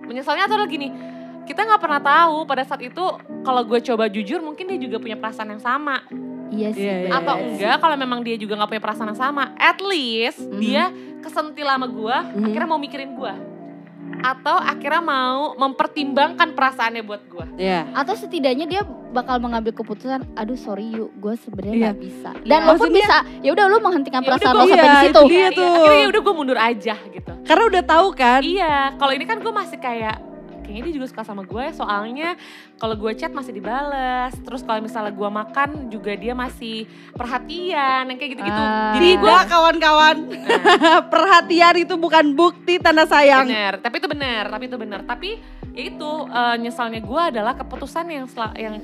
menyesalnya 0.03 0.45
adalah 0.45 0.65
gini 0.65 0.91
kita 1.43 1.63
nggak 1.63 1.79
pernah 1.79 1.97
tahu 1.97 2.43
pada 2.43 2.61
saat 2.61 2.79
itu 2.79 3.03
kalau 3.41 3.61
gue 3.63 3.79
coba 3.79 4.05
jujur 4.05 4.39
mungkin 4.39 4.67
dia 4.67 4.79
juga 4.79 4.97
punya 4.97 5.15
perasaan 5.15 5.49
yang 5.49 5.63
sama 5.63 6.03
Iya 6.49 6.73
sih. 6.73 6.81
Iya, 6.81 6.95
iya, 6.99 7.09
atau 7.13 7.35
enggak 7.37 7.77
kalau 7.77 7.93
memang 7.95 8.19
dia 8.19 8.33
juga 8.33 8.57
nggak 8.57 8.69
punya 8.69 8.81
perasaan 8.81 9.09
yang 9.09 9.21
sama 9.21 9.53
at 9.53 9.77
least 9.79 10.41
Mhm. 10.41 10.57
dia 10.57 10.89
kesentil 11.19 11.63
sama 11.63 11.85
gue 11.85 12.15
Mhm. 12.33 12.41
akhirnya 12.43 12.67
mau 12.67 12.77
mikirin 12.77 13.13
gue 13.13 13.33
atau 14.19 14.55
akhirnya 14.55 14.99
mau 14.99 15.55
mempertimbangkan 15.55 16.51
perasaannya 16.51 17.01
buat 17.01 17.23
gue 17.25 17.45
Iya. 17.57 17.87
Atau 17.93 18.15
setidaknya 18.15 18.65
dia 18.65 18.81
bakal 19.09 19.37
mengambil 19.37 19.71
keputusan, 19.71 20.23
aduh 20.33 20.55
sorry 20.55 20.87
yuk, 20.89 21.11
gue 21.13 21.33
sebenarnya 21.35 21.73
Iya. 21.73 21.83
nggak 21.85 21.99
bisa. 21.99 22.29
Iya. 22.35 22.45
Dan 22.45 22.59
lo 22.61 22.73
pun 22.75 22.89
bisa, 22.89 23.15
ya 23.39 23.49
udah 23.51 23.65
lo 23.65 23.77
menghentikan 23.79 24.21
Ya 24.21 24.27
perasaan 24.27 24.53
gua- 24.53 24.59
lo 24.59 24.65
sampai 24.65 24.79
iya, 24.79 24.85
di 24.85 24.99
situ. 25.01 25.09
itu 25.11 25.29
dia 25.29 25.47
tuh. 25.51 25.73
akhirnya 25.73 25.99
ya 25.99 26.07
udah 26.07 26.21
gue 26.21 26.33
mundur 26.33 26.57
aja 26.57 26.95
gitu 27.09 27.31
Karena 27.41 27.63
udah 27.65 27.83
tahu 27.83 28.07
kan. 28.13 28.41
iya 28.41 28.75
kalau 28.95 29.11
ini 29.11 29.25
kan 29.25 29.37
gue 29.37 29.51
masih 29.51 29.77
kayak 29.77 30.15
kayaknya 30.69 30.85
dia 30.85 30.95
juga 30.95 31.07
suka 31.07 31.23
sama 31.23 31.41
gue 31.41 31.65
soalnya 31.73 32.37
kalau 32.77 32.93
gue 32.93 33.11
chat 33.13 33.29
masih 33.29 33.49
dibales 33.51 34.37
terus 34.39 34.61
kalau 34.61 34.77
misalnya 34.79 35.09
gue 35.09 35.29
makan 35.31 35.69
juga 35.89 36.13
dia 36.13 36.31
masih 36.31 36.85
perhatian 37.11 38.05
yang 38.05 38.15
kayak 38.15 38.31
gitu-gitu 38.31 38.61
Ah. 38.61 38.93
jadi 38.93 39.09
gue 39.17 39.37
kawan-kawan. 39.47 40.17
Perhatian 41.13 41.75
itu 41.79 41.95
bukan 41.95 42.33
bukti 42.33 42.77
tanda 42.77 43.03
sayang. 43.03 43.45
bener 43.45 43.73
tapi 43.79 43.97
itu 43.97 44.07
bener 44.07 44.43
tapi 44.45 44.63
itu 44.65 44.77
bener 44.77 45.01
tapi 45.01 45.29
ya 45.71 45.83
itu 45.85 46.09
eh, 46.27 46.55
nyesalnya 46.59 46.99
gue 46.99 47.21
adalah 47.27 47.53
keputusan 47.55 48.05
yang 48.07 48.25
yang 48.55 48.75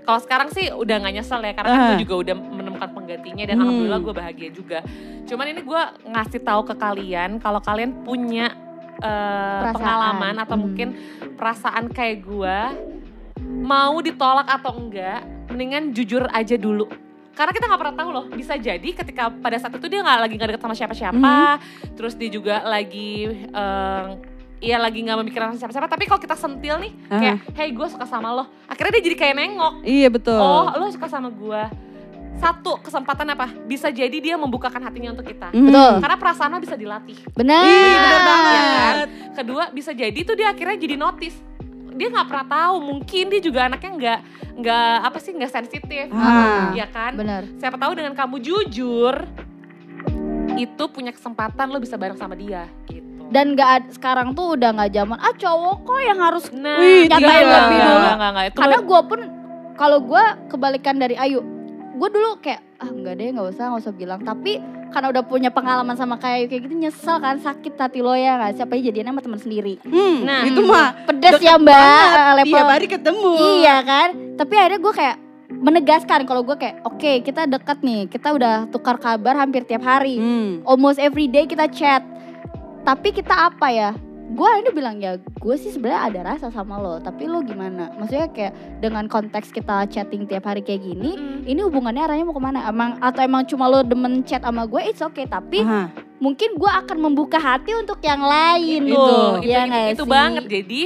kalau 0.00 0.18
sekarang 0.18 0.48
sih 0.50 0.68
udah 0.70 0.96
nggak 0.98 1.14
nyesel 1.14 1.40
ya 1.40 1.52
karena 1.52 1.68
kan 1.68 1.78
Ah. 1.78 1.88
gue 1.90 2.02
juga 2.02 2.14
udah 2.22 2.34
menemukan 2.34 2.88
penggantinya 2.90 3.44
dan 3.44 3.54
Hmm. 3.54 3.62
alhamdulillah 3.62 4.00
gue 4.00 4.14
bahagia 4.14 4.50
juga 4.50 4.78
cuman 5.24 5.46
ini 5.46 5.60
gue 5.62 5.82
ngasih 6.06 6.40
tahu 6.40 6.62
ke 6.64 6.74
kalian 6.74 7.30
kalau 7.38 7.60
kalian 7.60 7.92
punya 8.02 8.52
Perasaan. 8.96 9.74
pengalaman 9.74 10.34
atau 10.38 10.54
Hmm. 10.54 10.62
mungkin 10.62 10.88
perasaan 11.34 11.84
kayak 11.88 12.16
gue 12.22 12.58
mau 13.56 13.98
ditolak 13.98 14.46
atau 14.46 14.72
enggak 14.76 15.20
mendingan 15.48 15.90
jujur 15.90 16.26
aja 16.28 16.54
dulu 16.54 16.86
karena 17.30 17.50
kita 17.50 17.66
nggak 17.66 17.80
pernah 17.80 17.96
tahu 17.96 18.10
loh 18.10 18.24
bisa 18.28 18.54
jadi 18.56 18.88
ketika 18.94 19.26
pada 19.28 19.56
saat 19.56 19.72
itu 19.72 19.86
dia 19.86 20.00
nggak 20.00 20.18
lagi 20.20 20.34
nggak 20.34 20.48
deket 20.50 20.62
sama 20.62 20.74
siapa-siapa 20.74 21.34
terus 21.92 22.14
dia 22.14 22.28
juga 22.28 22.62
lagi 22.62 23.10
eh, 23.46 24.06
Iya 24.56 24.80
lagi 24.80 24.96
nggak 24.98 25.18
memikirkan 25.18 25.52
siapa-siapa 25.52 25.84
tapi 25.86 26.06
kalau 26.06 26.16
kita 26.16 26.32
sentil 26.32 26.80
nih 26.80 26.92
Ah. 27.06 27.20
kayak 27.20 27.36
hey 27.52 27.68
gue 27.68 27.84
suka 27.84 28.06
sama 28.06 28.32
lo 28.32 28.48
akhirnya 28.64 28.96
dia 28.96 29.04
jadi 29.04 29.16
kayak 29.18 29.34
nengok 29.36 29.74
Iya 29.82 30.08
betul. 30.08 30.40
oh 30.40 30.72
lo 30.72 30.88
suka 30.88 31.04
sama 31.04 31.28
gue 31.28 31.62
satu 32.36 32.76
kesempatan 32.78 33.26
apa 33.28 33.46
bisa 33.64 33.88
jadi 33.88 34.12
dia 34.14 34.34
membukakan 34.34 34.80
hatinya 34.80 35.12
untuk 35.12 35.24
kita 35.24 35.48
Mhm. 35.48 35.66
Betul. 35.66 35.92
karena 35.98 36.16
perasaannya 36.16 36.60
bisa 36.60 36.74
dilatih 36.74 37.18
Benar. 37.32 37.62
Iya 37.62 37.78
bener 37.94 38.10
Ya 38.12 38.20
banget. 38.24 38.60
kan? 38.60 38.94
kedua 39.34 39.64
bisa 39.70 39.90
jadi 39.92 40.18
tuh 40.20 40.34
dia 40.34 40.48
akhirnya 40.48 40.76
jadi 40.76 40.94
notice 40.94 41.36
dia 41.90 42.08
nggak 42.08 42.26
pernah 42.26 42.46
tahu 42.48 42.74
mungkin 42.82 43.24
dia 43.28 43.40
juga 43.40 43.60
anaknya 43.64 43.90
nggak 43.92 44.18
nggak 44.56 44.94
apa 45.04 45.18
sih 45.18 45.30
nggak 45.32 45.52
sensitif 45.52 46.06
Ah. 46.10 46.70
ya 46.72 46.86
kan 46.86 47.14
Benar. 47.14 47.46
siapa 47.54 47.76
tahu 47.76 47.92
dengan 47.92 48.12
kamu 48.12 48.36
jujur 48.38 49.14
itu 50.54 50.84
punya 50.86 51.10
kesempatan 51.10 51.66
lo 51.66 51.78
bisa 51.78 51.94
bareng 51.94 52.14
sama 52.14 52.34
dia 52.34 52.66
gitu 52.84 53.02
Dan 53.26 53.54
nggak 53.54 53.70
ad- 53.72 53.90
sekarang 53.90 54.30
tuh 54.32 54.54
udah 54.54 54.70
nggak 54.72 54.90
zaman 54.92 55.18
ah 55.18 55.32
cowok 55.32 55.76
kok 55.82 56.00
yang 56.00 56.18
harus 56.20 56.44
nah 56.52 56.78
nyatain 56.78 57.18
enggak, 57.40 57.62
lebih 57.64 57.78
dulu. 57.80 57.94
enggak, 57.96 58.12
enggak, 58.12 58.28
enggak. 58.28 58.44
Itu 58.44 58.56
karena 58.56 58.78
gue 58.80 59.00
pun 59.04 59.20
kalau 59.74 59.98
gue 60.00 60.22
kebalikan 60.46 60.96
dari 60.96 61.16
Ayu 61.16 61.40
gue 61.94 62.08
dulu 62.10 62.30
kayak 62.38 62.60
ah 62.76 62.86
nggak 62.86 63.14
deh 63.14 63.28
nggak 63.30 63.46
usah 63.48 63.64
nggak 63.68 63.82
usah 63.82 63.94
bilang. 63.94 64.20
Tapi 64.20 64.58
karena 64.90 65.10
udah 65.10 65.22
punya 65.22 65.50
pengalaman 65.50 65.94
sama 65.94 66.14
kayak 66.16 66.46
kayak 66.46 66.62
gitu 66.62 66.74
nyesel 66.76 67.18
kan 67.18 67.34
sakit 67.36 67.74
hati 67.74 67.98
lo 67.98 68.14
ya 68.14 68.36
nggak 68.36 68.52
siapa 68.56 68.74
jadinya 68.76 69.10
sama 69.10 69.20
teman 69.20 69.38
sendiri. 69.38 69.74
Hmm, 69.82 70.22
Nah, 70.22 70.42
itu 70.44 70.60
mah 70.60 70.86
pedes 71.04 71.34
Deket 71.34 71.42
ya 71.42 71.54
mbak. 71.56 71.74
eh, 71.74 72.32
level 72.36 72.50
tiap 72.52 72.68
hari 72.68 72.86
ketemu. 72.88 73.32
iya 73.56 73.76
kan? 73.80 74.08
Tapi 74.34 74.54
akhirnya 74.54 74.80
gue 74.80 74.94
kayak 74.94 75.16
menegaskan 75.54 76.20
kalau 76.24 76.42
gue 76.42 76.56
kayak 76.56 76.76
oke 76.84 77.12
kita 77.22 77.46
dekat 77.46 77.78
nih 77.80 78.06
kita 78.06 78.28
udah 78.30 78.66
tukar 78.68 78.96
kabar 78.96 79.34
hampir 79.36 79.62
tiap 79.62 79.82
hari. 79.82 80.14
Hmm. 80.16 80.62
almost 80.62 80.98
every 80.98 81.26
day 81.26 81.44
kita 81.44 81.66
chat. 81.68 82.02
Tapi 82.82 83.10
kita 83.10 83.32
apa 83.48 83.66
ya 83.68 83.90
gue 84.24 84.46
akhirnya 84.48 84.72
bilang 84.72 84.96
ya 84.98 85.12
gue 85.20 85.54
sih 85.54 85.68
sebenarnya 85.68 86.02
ada 86.08 86.20
rasa 86.32 86.48
sama 86.48 86.80
lo 86.80 86.96
tapi 86.96 87.28
lo 87.28 87.44
gimana 87.44 87.92
maksudnya 87.94 88.32
kayak 88.32 88.52
dengan 88.80 89.04
konteks 89.04 89.52
kita 89.52 89.84
chatting 89.86 90.24
tiap 90.24 90.48
hari 90.48 90.64
kayak 90.64 90.80
gini 90.80 91.12
Mm. 91.14 91.44
ini 91.44 91.60
hubungannya 91.60 92.02
arahnya 92.02 92.24
mau 92.24 92.32
ke 92.32 92.40
mana 92.40 92.64
emang 92.64 92.96
atau 92.98 93.20
emang 93.20 93.44
cuma 93.44 93.68
lo 93.68 93.84
demen 93.84 94.24
chat 94.24 94.40
sama 94.40 94.64
gue 94.64 94.80
it's 94.80 94.98
okay 94.98 95.28
tapi 95.28 95.60
Aha. 95.60 95.92
mungkin 96.16 96.56
gue 96.56 96.70
akan 96.72 96.96
membuka 96.98 97.36
hati 97.36 97.76
untuk 97.76 98.00
yang 98.00 98.24
lain 98.24 98.80
itu, 98.88 98.96
loh 98.96 99.36
itu, 99.38 99.52
ya 99.52 99.60
itu, 99.60 99.68
nggak 99.68 99.86
itu 99.92 100.04
sih? 100.04 100.10
banget 100.10 100.44
jadi 100.48 100.80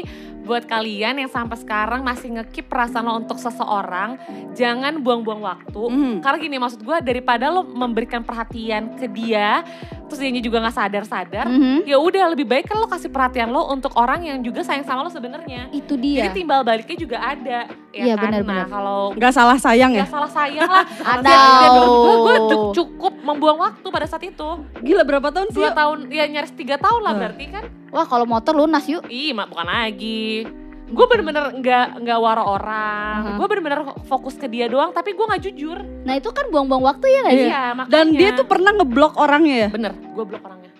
buat 0.48 0.64
kalian 0.64 1.20
yang 1.20 1.28
sampai 1.28 1.54
sekarang 1.54 2.00
masih 2.00 2.32
ngekip 2.34 2.66
perasaan 2.66 3.04
lo 3.04 3.20
untuk 3.20 3.36
seseorang 3.36 4.16
jangan 4.52 4.96
buang-buang 4.98 5.44
waktu 5.44 5.82
Hmm. 5.84 6.14
karena 6.18 6.36
gini 6.38 6.56
maksud 6.56 6.80
gue 6.80 6.96
daripada 6.98 7.52
lo 7.52 7.62
memberikan 7.62 8.24
perhatian 8.24 8.96
ke 8.96 9.04
dia 9.06 9.60
terus 10.08 10.16
dia 10.18 10.32
juga 10.40 10.64
nggak 10.64 10.72
sadar-sadar 10.74 11.44
Mhm. 11.44 11.84
ya 11.84 12.00
udah 12.00 12.32
lebih 12.32 12.48
baik 12.48 12.64
kan 12.64 12.80
lo 12.80 12.88
kasih 12.88 13.12
perhatian 13.12 13.52
lo 13.52 13.68
untuk 13.68 13.92
orang 13.94 14.24
yang 14.24 14.40
juga 14.40 14.64
sayang 14.64 14.82
sama 14.82 15.04
lo 15.04 15.12
sebenarnya 15.12 15.68
itu 15.70 15.94
dia 15.94 16.24
jadi 16.24 16.32
timbal 16.34 16.64
baliknya 16.64 16.96
juga 16.96 17.20
ada 17.20 17.68
ya 17.90 18.04
Iya, 18.04 18.14
kan 18.14 18.24
benar, 18.28 18.42
nah 18.42 18.52
benar. 18.54 18.66
kalau 18.68 19.00
Nggak 19.12 19.32
salah 19.32 19.56
sayang 19.56 19.90
ya? 19.90 20.02
nggak 20.02 20.12
salah 20.12 20.30
sayang 20.30 20.68
lah 20.68 20.84
Atau- 21.14 21.60
menurut 21.64 21.88
gue 21.88 22.14
gue 22.18 22.36
cu- 22.46 22.72
cukup 22.74 23.12
membuang 23.18 23.58
waktu 23.58 23.86
pada 23.86 24.04
saat 24.04 24.22
itu 24.22 24.48
Gila 24.78 25.02
berapa 25.02 25.28
tahun 25.28 25.48
sih? 25.48 25.56
dua 25.56 25.68
Yuk? 25.68 25.74
tahun 25.74 25.98
ya 26.08 26.24
nyaris 26.26 26.52
tiga 26.52 26.76
tahun 26.76 27.00
lah 27.00 27.10
Nah. 27.10 27.18
berarti 27.18 27.44
kan 27.48 27.64
wah 27.88 28.04
kalau 28.04 28.24
motor 28.24 28.54
lunas 28.54 28.84
yuk 28.84 29.04
Ih, 29.06 29.32
mak 29.32 29.48
bukan 29.48 29.66
lagi. 29.66 30.44
Gue 30.86 31.04
bener-bener 31.04 31.52
nggak 31.54 32.00
nggak 32.00 32.18
waro 32.18 32.44
orang. 32.50 33.20
Aha. 33.22 33.36
Gue 33.36 33.46
bener-bener 33.46 33.80
fokus 34.02 34.32
ke 34.34 34.46
dia 34.46 34.64
doang. 34.66 34.88
Tapi 34.88 35.12
gue 35.12 35.20
nggak 35.22 35.42
jujur. 35.42 35.76
nah 36.02 36.12
itu 36.12 36.28
kan 36.28 36.48
buang-buang 36.48 36.80
waktu 36.82 37.06
ya 37.06 37.22
sih 37.26 37.44
Iya, 37.46 37.62
makanya. 37.74 37.92
Dan 37.94 38.06
dia 38.10 38.28
tuh 38.32 38.44
pernah 38.44 38.72
ngeblok 38.72 39.16
orangnya 39.16 39.56
ya? 39.58 39.68
bener. 39.68 39.92
Gue 39.92 40.24
blok 40.24 40.40
orangnya. 40.42 40.72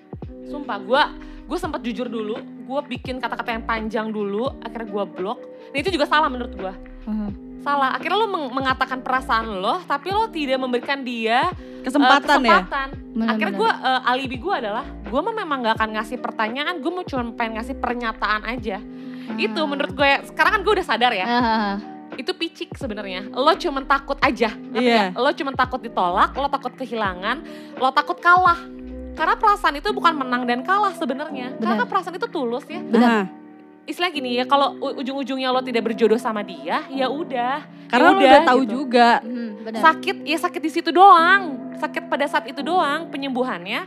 Sumpah, 0.44 0.76
gue 0.78 1.02
gue 1.44 1.56
sempat 1.58 1.80
jujur 1.80 2.04
dulu 2.06 2.36
gue 2.38 2.80
bikin 2.86 3.16
kata-kata 3.16 3.50
yang 3.50 3.64
panjang 3.64 4.06
dulu 4.08 4.52
akhirnya 4.60 4.84
gue 4.86 5.04
blok 5.10 5.38
nah 5.66 5.78
itu 5.78 5.88
juga 5.88 6.04
salah 6.04 6.28
menurut 6.28 6.52
gue 6.52 6.72
Mhm. 7.08 7.30
salah 7.58 7.90
akhirnya 7.90 8.16
lo 8.16 8.28
meng- 8.28 8.52
mengatakan 8.54 9.00
perasaan 9.00 9.48
lo 9.50 9.82
tapi 9.82 10.08
lo 10.08 10.28
tidak 10.28 10.56
memberikan 10.56 11.00
dia 11.00 11.48
Kesempatan 11.78 12.38
ya. 12.40 12.60
kesempatan. 12.60 12.88
Bener, 13.10 13.28
akhirnya 13.28 13.54
gue 13.56 13.70
eh, 13.72 14.00
alibi 14.06 14.36
gue 14.36 14.54
adalah 14.54 14.84
gue 14.84 15.20
mah 15.20 15.34
memang 15.34 15.58
gak 15.62 15.74
akan 15.74 15.90
ngasih 15.92 16.18
pertanyaan 16.18 16.74
gue 16.76 16.86
mau 16.88 17.02
cuma 17.02 17.24
pengen 17.32 17.58
ngasih 17.58 17.76
pernyataan 17.76 18.42
aja 18.46 18.78
itu 19.36 19.56
Ah. 19.56 19.66
menurut 19.66 19.90
gue 19.90 20.10
sekarang 20.26 20.52
kan 20.52 20.60
gue 20.60 20.72
udah 20.72 20.86
sadar 20.86 21.12
ya 21.12 21.26
Ah. 21.26 21.74
itu 22.14 22.30
picik 22.30 22.72
sebenarnya 22.72 23.26
lo 23.30 23.52
cuma 23.54 23.80
takut 23.82 24.16
aja 24.18 24.54
Iya. 24.70 25.10
nggak? 25.10 25.18
lo 25.18 25.30
cuma 25.32 25.50
takut 25.52 25.80
ditolak 25.80 26.30
lo 26.32 26.46
takut 26.46 26.72
kehilangan 26.74 27.36
lo 27.74 27.90
takut 27.90 28.16
kalah 28.18 28.58
karena 29.12 29.34
perasaan 29.34 29.74
itu 29.74 29.90
bukan 29.90 30.14
menang 30.14 30.44
dan 30.44 30.62
kalah 30.62 30.92
sebenarnya 30.92 31.58
karena 31.58 31.74
Benar. 31.76 31.90
perasaan 31.90 32.14
itu 32.14 32.28
tulus 32.28 32.64
ya 32.64 32.78
Nah, 32.80 33.26
istilah 33.88 34.12
gini 34.12 34.36
ya 34.36 34.44
kalau 34.44 34.76
ujung-ujungnya 34.94 35.48
lo 35.48 35.64
tidak 35.64 35.88
berjodoh 35.88 36.20
sama 36.20 36.44
dia 36.44 36.84
ya 36.92 37.08
udah 37.08 37.64
karena 37.88 38.04
Ya 38.04 38.12
lu 38.12 38.18
udah, 38.20 38.28
udah 38.28 38.40
tahu 38.44 38.60
gitu. 38.62 38.72
juga. 38.76 39.08
Benar. 39.58 39.80
sakit 39.80 40.16
ya 40.24 40.38
sakit 40.38 40.60
di 40.60 40.70
situ 40.70 40.88
doang 40.88 41.56
sakit 41.76 42.08
pada 42.08 42.24
saat 42.24 42.44
itu 42.44 42.60
doang 42.60 43.08
penyembuhannya 43.08 43.84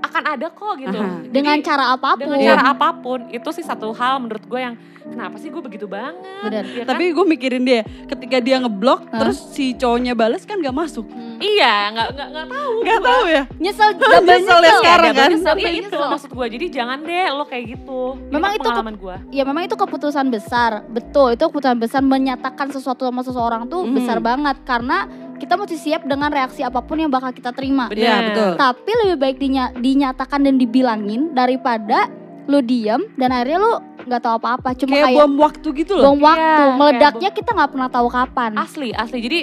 akan 0.00 0.22
ada 0.28 0.46
kok 0.48 0.74
gitu 0.76 0.94
Aha. 0.94 1.20
Jadi, 1.20 1.32
Dengan 1.32 1.56
cara 1.60 1.84
apa 1.90 2.10
pun. 2.12 2.20
dengan 2.20 2.38
cara 2.40 2.62
apa 2.68 2.88
pun 2.96 3.20
itu 3.28 3.48
sih 3.50 3.62
satu 3.62 3.90
hal 3.90 4.18
menurut 4.18 4.42
gue 4.42 4.60
yang 4.60 4.74
kenapa 5.02 5.36
sih 5.36 5.48
gue 5.48 5.58
begitu 5.58 5.86
banget 5.86 6.50
ya 6.52 6.84
kan? 6.84 6.86
Tapi 6.86 7.04
gue 7.10 7.24
mikirin 7.26 7.62
dia, 7.62 7.80
ketika 8.06 8.38
dia 8.38 8.56
ngeblok, 8.58 9.06
Hah? 9.06 9.18
terus 9.18 9.40
si 9.50 9.72
cowoknya 9.72 10.12
bales 10.12 10.42
kan 10.42 10.58
gak 10.58 10.70
masuk. 10.72 11.08
Hmm. 11.08 11.38
iya 11.38 11.88
nggak 11.88 12.08
nggak 12.12 12.28
nggak 12.28 12.46
tahu 12.48 12.72
Gak 12.80 13.00
tahu 13.00 13.24
ya. 13.26 13.42
Nyesel 13.56 13.90
Nyesel 13.90 14.26
nyesel. 14.26 14.60
ya 14.60 14.72
sekarang 14.76 15.12
kan? 15.12 15.28
nyesel. 15.30 15.54
Iya 15.54 15.64
Double 15.64 15.78
itu 15.80 15.88
nyesel. 15.88 16.10
maksud 16.10 16.30
gue. 16.30 16.46
Jadi 16.48 16.66
jangan 16.68 16.98
deh 17.00 17.26
lo 17.28 17.44
kayak 17.44 17.64
gitu. 17.68 18.00
Memang 18.28 18.50
itu 18.50 18.58
ke- 18.58 18.66
pengalaman 18.66 18.94
gue. 18.96 19.16
Ya 19.30 19.42
memang 19.42 19.62
itu 19.64 19.74
keputusan 19.74 20.26
besar, 20.28 20.70
betul. 20.86 21.28
Itu 21.32 21.46
keputusan 21.46 21.76
besar 21.76 22.02
menyatakan 22.02 22.68
sesuatu 22.68 23.02
sama 23.02 23.22
seseorang 23.22 23.66
tuh 23.66 23.80
Hmm. 23.80 23.94
besar 23.94 24.18
banget 24.18 24.56
karena 24.62 25.06
kita 25.38 25.54
mesti 25.54 25.76
siap 25.78 26.02
dengan 26.02 26.28
reaksi 26.28 26.60
apa 26.60 26.82
pun 26.82 26.98
yang 26.98 27.08
bakal 27.08 27.30
kita 27.30 27.54
terima. 27.54 27.86
Iya, 27.88 28.34
betul. 28.34 28.50
Tapi 28.58 28.90
lebih 29.04 29.16
baik 29.16 29.36
dinya- 29.38 29.72
dinyatakan 29.72 30.42
dan 30.42 30.58
dibilangin 30.58 31.32
daripada 31.32 32.10
lu 32.44 32.58
diem 32.58 33.06
dan 33.14 33.30
akhirnya 33.30 33.58
lu 33.58 33.72
nggak 34.04 34.20
tahu 34.20 34.34
apa-apa. 34.36 34.68
Cuma 34.74 34.92
Kayak 34.92 35.06
kayak, 35.06 35.18
bom 35.20 35.32
waktu 35.38 35.68
gitu 35.76 35.92
loh. 35.94 36.04
bom 36.10 36.18
waktu, 36.18 36.42
Iya, 36.42 36.74
meledaknya 36.74 37.30
kita 37.30 37.50
nggak 37.52 37.70
pernah 37.70 37.88
tahu 37.88 38.08
kapan. 38.08 38.50
Asli, 38.56 38.90
asli. 38.90 39.18
Jadi 39.20 39.38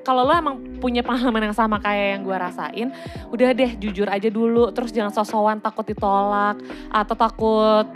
kalau 0.00 0.24
lo 0.24 0.32
emang 0.32 0.56
punya 0.80 1.04
pengalaman 1.04 1.52
yang 1.52 1.56
sama 1.56 1.76
kayak 1.76 2.16
yang 2.16 2.22
gue 2.24 2.32
rasain, 2.32 2.88
udah 3.28 3.52
deh 3.52 3.76
jujur 3.76 4.08
aja 4.08 4.28
dulu. 4.28 4.72
Terus 4.72 4.90
jangan 4.90 5.12
sosokan 5.12 5.60
takut 5.60 5.84
ditolak 5.84 6.56
atau 6.88 7.14
takut 7.14 7.86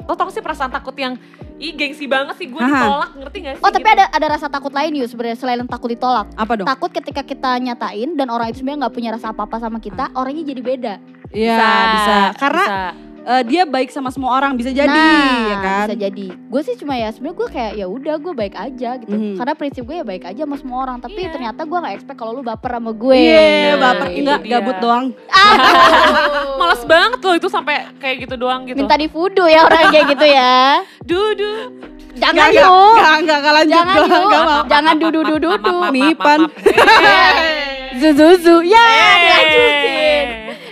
lo 0.00 0.16
tau 0.16 0.32
sih 0.32 0.40
perasaan 0.40 0.72
takut 0.72 0.96
yang 0.96 1.20
ih 1.58 1.74
gengsi 1.74 2.06
banget 2.06 2.34
sih 2.38 2.46
gue 2.46 2.60
ditolak 2.62 3.10
ngerti 3.18 3.38
gak 3.42 3.54
sih 3.58 3.62
Oh 3.66 3.70
tapi 3.74 3.82
gitu. 3.84 3.94
ada 3.98 4.04
ada 4.14 4.26
rasa 4.30 4.46
takut 4.46 4.70
lain 4.70 4.94
yuk 4.94 5.10
sebenarnya 5.10 5.38
selain 5.38 5.66
takut 5.66 5.90
ditolak. 5.90 6.30
Apa 6.38 6.52
dong? 6.54 6.66
Takut 6.66 6.90
ketika 6.94 7.22
kita 7.26 7.58
nyatain 7.58 8.14
dan 8.14 8.30
orang 8.30 8.54
itu 8.54 8.62
sebenarnya 8.62 8.86
nggak 8.86 8.94
punya 8.94 9.10
rasa 9.14 9.34
apa-apa 9.34 9.56
sama 9.58 9.82
kita, 9.82 10.14
orangnya 10.14 10.46
jadi 10.46 10.62
beda. 10.62 10.94
Iya 11.34 11.58
bisa. 11.92 12.16
Karena 12.38 12.64
bisa. 12.64 13.07
Eh, 13.28 13.42
dia 13.44 13.62
baik 13.62 13.88
sama 13.88 14.08
semua 14.08 14.32
orang 14.32 14.54
bisa 14.54 14.70
jadi 14.70 14.88
nah, 14.88 15.44
ya 15.46 15.56
kan. 15.58 15.84
bisa 15.84 15.96
jadi. 16.00 16.26
Gue 16.32 16.60
sih 16.62 16.74
cuma 16.74 16.94
ya 16.94 17.08
sebenarnya 17.08 17.36
gue 17.36 17.48
kayak 17.50 17.72
ya 17.74 17.86
udah 17.86 18.14
gue 18.16 18.32
baik 18.32 18.54
aja 18.54 18.90
gitu. 18.96 19.12
Mhm. 19.12 19.36
Karena 19.36 19.52
prinsip 19.52 19.84
gue 19.84 19.94
ya 19.94 20.04
baik 20.04 20.24
aja 20.24 20.42
sama 20.42 20.56
semua 20.56 20.78
orang. 20.82 20.96
Tapi 20.98 21.20
Iya. 21.20 21.30
ternyata 21.30 21.60
gue 21.62 21.78
nggak 21.78 21.94
expect 21.94 22.16
kalau 22.16 22.32
lu 22.32 22.42
baper 22.42 22.72
sama 22.72 22.90
gue. 22.90 23.14
Iya, 23.14 23.44
Nah, 23.68 23.76
baper 23.78 24.06
enggak 24.10 24.40
dia. 24.40 24.50
gabut 24.54 24.76
doang. 24.78 25.06
Males 26.56 26.82
banget 26.84 27.20
loh 27.20 27.34
itu 27.34 27.48
sampai 27.48 27.74
kayak 27.96 28.16
gitu 28.22 28.34
doang 28.36 28.64
gitu. 28.64 28.76
Minta 28.76 28.94
di 28.94 29.06
voodoo 29.06 29.44
ya 29.44 29.62
orang 29.62 29.92
kayak 29.92 30.06
gitu 30.10 30.26
ya. 30.26 30.80
Dudu. 31.08 31.52
Jangan 32.18 32.50
Enggak, 32.50 32.50
yuk. 32.50 32.66
enggak, 32.66 33.14
enggak, 33.14 33.38
enggak 33.38 33.54
lanjut. 33.54 33.70
Jangan 33.70 33.94
Enggak, 33.94 34.08
yuk. 34.10 34.26
enggak 34.26 34.42
mau. 34.42 34.62
Jangan 34.66 34.94
dudu 34.98 35.20
dudu 35.22 35.48
dudu. 35.54 35.74
Mipan. 35.88 36.40
Zuzuzu. 38.00 38.56
Ya, 38.64 38.86
dilanjutin. 39.16 40.26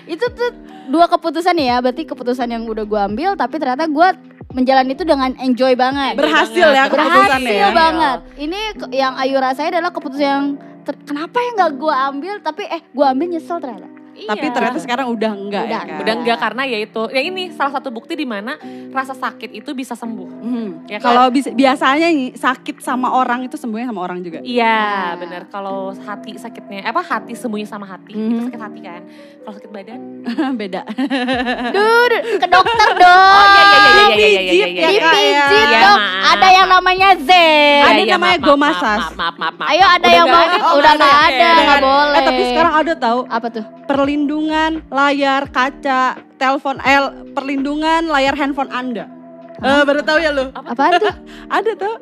Itu 0.07 0.27
tuh 0.29 0.51
dua 0.87 1.07
keputusan 1.07 1.57
ya. 1.57 1.79
Berarti 1.79 2.03
keputusan 2.05 2.49
yang 2.49 2.63
udah 2.65 2.85
gue 2.85 3.01
ambil 3.03 3.31
tapi 3.35 3.57
ternyata 3.57 3.87
gue 3.87 4.09
menjalani 4.53 4.93
itu 4.93 5.05
dengan 5.05 5.31
enjoy 5.37 5.75
banget. 5.75 6.17
Berhasil 6.17 6.69
ya 6.71 6.87
keputusannya 6.87 7.45
Berhasil 7.45 7.69
ya. 7.69 7.75
banget. 7.75 8.19
Ini 8.37 8.61
yang 8.91 9.15
Ayu 9.17 9.37
rasain 9.37 9.71
adalah 9.71 9.93
keputusan 9.93 10.25
yang 10.25 10.45
ter- 10.83 10.99
kenapa 11.03 11.37
ya 11.37 11.51
nggak 11.55 11.73
gue 11.77 11.95
ambil 11.95 12.35
tapi 12.41 12.63
eh 12.65 12.81
gue 12.83 13.05
ambil 13.05 13.27
nyesel 13.29 13.59
ternyata. 13.59 13.89
Tapi 14.19 14.41
Iya. 14.43 14.53
ternyata 14.53 14.79
sekarang 14.79 15.07
udah 15.09 15.31
enggak 15.31 15.65
Udah, 15.65 15.73
ya 15.77 15.81
kan. 15.83 15.99
Udah 16.01 16.15
enggak 16.15 16.39
karena 16.39 16.63
ya 16.65 16.79
itu, 16.81 17.03
ya 17.11 17.21
ini 17.21 17.43
salah 17.51 17.69
satu 17.71 17.89
bukti 17.89 18.13
di 18.13 18.25
mana 18.25 18.57
rasa 18.91 19.13
sakit 19.13 19.53
itu 19.53 19.71
bisa 19.71 19.93
sembuh. 19.93 20.29
Hmm. 20.39 20.71
Ya 20.87 20.97
kan? 20.97 21.07
Kalau 21.07 21.25
bisa 21.29 21.53
biasanya 21.53 22.09
nih, 22.09 22.33
sakit 22.33 22.81
sama 22.81 23.13
orang 23.13 23.45
itu 23.45 23.55
sembuhnya 23.55 23.87
sama 23.87 24.01
orang 24.01 24.19
juga. 24.21 24.41
Iya, 24.41 24.81
Nah. 25.13 25.13
bener. 25.19 25.43
Kalau 25.47 25.93
hati 25.93 26.33
sakitnya, 26.35 26.81
apa 26.83 27.03
hati 27.03 27.33
sembunyi 27.33 27.65
sama 27.65 27.85
hati, 27.85 28.11
Mhm. 28.11 28.31
itu 28.31 28.41
sakit 28.47 28.61
hati 28.63 28.81
kan. 28.81 29.03
Kalau 29.39 29.55
sakit 29.55 29.71
badan, 29.71 30.01
Beda. 30.57 30.81
Duh, 31.69 32.09
ke 32.37 32.47
dokter 32.47 32.89
dong. 33.03 33.35
Oh, 33.37 33.47
iya, 34.15 34.17
iya, 34.17 34.41
iya, 34.41 34.41
iya, 34.41 34.41
iya, 34.41 34.67
iya, 34.67 34.67
iya, 34.67 34.67
ya, 34.67 34.89
iya. 34.89 34.89
Dipijit 34.89 35.69
ya. 35.69 35.81
dong. 35.83 36.01
Iya, 36.01 36.15
Ada 36.27 36.49
yang 36.51 36.69
namanya 36.69 37.09
Z. 37.19 37.31
Ada 37.83 37.93
Iya, 37.97 38.13
namanya 38.13 38.39
maaf, 38.39 38.47
Go 38.47 38.55
maaf. 38.55 38.81
Maaf, 39.15 39.35
maaf. 39.37 39.55
Ayo 39.67 39.85
ada 39.85 40.09
yang 40.09 40.27
mau 40.27 40.45
udah 40.75 40.93
nggak 40.93 41.07
nggak 41.07 41.17
ada, 41.29 41.49
nggak 41.57 41.81
boleh. 41.81 42.17
Eh 42.17 42.23
tapi 42.23 42.43
sekarang 42.47 42.73
ada 42.75 42.93
tahu 42.95 43.19
apa 43.27 43.47
tuh? 43.49 43.65
Perlindungan 44.07 44.87
layar 44.87 45.51
kaca 45.51 46.15
telepon 46.39 46.79
L 46.79 47.27
perlindungan 47.35 48.07
layar 48.07 48.39
handphone 48.39 48.71
Anda. 48.71 49.11
Eh 49.59 49.83
baru 49.83 49.99
tahu 50.07 50.23
ya 50.23 50.31
lo? 50.31 50.55
Apaan 50.55 51.03
tuh? 51.03 51.11
Ada 51.59 51.75
tuh 51.75 51.95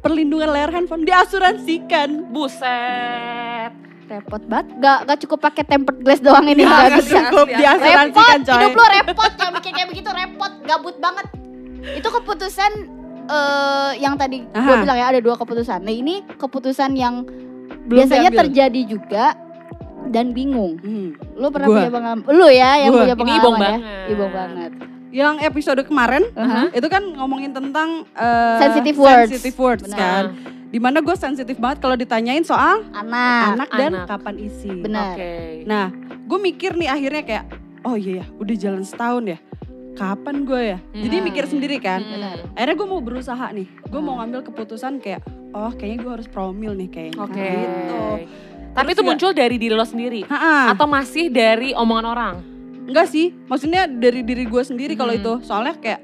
perlindungan 0.00 0.48
layar 0.48 0.72
handphone 0.72 1.04
diasuransikan. 1.04 2.32
Buset. 2.32 3.76
Repot 4.08 4.40
banget. 4.48 4.72
Gak, 4.80 4.98
gak 5.04 5.18
cukup 5.20 5.38
pakai 5.44 5.68
tempered 5.68 6.00
glass 6.00 6.24
doang 6.24 6.48
ini. 6.48 6.64
Nggak, 6.64 6.80
Gak 6.80 6.96
bisa. 6.96 7.18
cukup 7.28 7.46
diasuransikan 7.52 8.38
repot, 8.40 8.48
coy. 8.48 8.56
hidup 8.56 8.72
lu 8.72 8.84
repot. 8.88 9.30
Yang 9.36 9.52
bikin 9.52 9.72
kayak 9.76 9.88
begitu 9.92 10.10
repot, 10.16 10.52
gabut 10.64 10.96
banget. 10.96 11.26
Itu 11.92 12.08
keputusan 12.08 12.72
eh 13.28 13.92
yang 14.00 14.16
tadi 14.16 14.48
gue 14.48 14.76
bilang 14.80 14.96
ya 14.96 15.12
ada 15.12 15.20
dua 15.20 15.36
keputusan. 15.36 15.84
Nah 15.84 15.92
ini 15.92 16.24
keputusan 16.40 16.96
yang 16.96 17.28
Belum 17.84 18.00
biasanya 18.00 18.32
diambil. 18.32 18.40
terjadi 18.48 18.80
juga 18.88 19.36
dan 20.10 20.30
bingung. 20.30 20.76
Hmm. 20.76 21.14
Lu 21.34 21.48
pernah 21.48 21.66
Gua. 21.66 21.76
punya 21.78 21.90
pengalaman? 21.90 22.24
Lu 22.28 22.46
ya 22.46 22.70
yang 22.76 22.90
Gua. 22.90 23.00
punya 23.00 23.14
Ini 23.14 23.20
pengalaman 23.20 23.40
ibong 23.40 23.54
ya? 23.54 23.62
banget. 23.62 24.06
Ibong 24.08 24.32
banget. 24.32 24.72
Yang 25.10 25.34
episode 25.42 25.80
kemarin 25.82 26.22
Aha. 26.32 26.62
itu 26.70 26.86
kan 26.86 27.02
ngomongin 27.08 27.50
tentang 27.50 28.06
eh, 28.12 28.58
Sensitive 28.60 28.94
words. 28.96 29.30
sensitive 29.30 29.56
words 29.56 29.82
Benar. 29.84 29.98
kan. 29.98 30.24
Di 30.66 30.78
mana 30.78 30.98
gue 30.98 31.16
sensitif 31.16 31.56
banget 31.56 31.78
kalau 31.80 31.94
ditanyain 31.94 32.42
soal 32.42 32.86
Anak. 32.90 33.58
anak 33.58 33.68
dan 33.72 33.90
anak. 33.92 34.06
kapan 34.06 34.36
isi. 34.38 34.70
Benar. 34.70 35.14
Oke. 35.14 35.34
Nah, 35.64 35.90
gue 36.20 36.38
mikir 36.40 36.74
nih 36.74 36.86
akhirnya 36.86 37.22
kayak, 37.24 37.44
oh 37.82 37.94
iya 37.94 38.22
ya, 38.22 38.24
udah 38.36 38.54
jalan 38.56 38.84
setahun 38.84 39.24
ya. 39.26 39.38
Kapan 39.92 40.46
gue 40.46 40.62
ya? 40.68 40.78
Jadi 40.94 41.16
Hmm. 41.16 41.26
mikir 41.26 41.44
sendiri 41.44 41.76
kan. 41.78 41.98
Hmm. 41.98 42.14
Benar. 42.14 42.36
Akhirnya 42.54 42.76
gue 42.76 42.88
mau 42.88 43.02
berusaha 43.02 43.46
nih. 43.50 43.66
Gue 43.84 43.98
mau 43.98 44.14
Hmm. 44.14 44.30
ngambil 44.30 44.40
keputusan 44.46 44.92
kayak, 44.96 45.26
oh 45.50 45.74
kayaknya 45.74 45.98
gue 46.00 46.12
harus 46.14 46.28
promil 46.30 46.72
nih 46.72 46.86
kayaknya. 46.88 47.18
Oke. 47.18 47.50
Gitu. 47.50 47.98
Tapi 48.70 48.86
Terus 48.86 48.92
itu 48.92 49.00
juga- 49.00 49.08
muncul 49.10 49.30
dari 49.32 49.56
diri 49.56 49.74
lo 49.74 49.82
sendiri 49.82 50.20
Ha-ha. 50.24 50.70
atau 50.70 50.86
masih 50.86 51.26
dari 51.26 51.70
omongan 51.72 52.06
orang? 52.06 52.34
Enggak 52.82 53.06
sih, 53.06 53.34
maksudnya 53.44 53.86
dari 53.86 54.20
diri 54.20 54.44
gue 54.44 54.62
sendiri 54.62 54.94
kalau 54.94 55.10
Hmm. 55.10 55.20
itu. 55.20 55.32
Soalnya 55.42 55.74
kayak, 55.76 56.00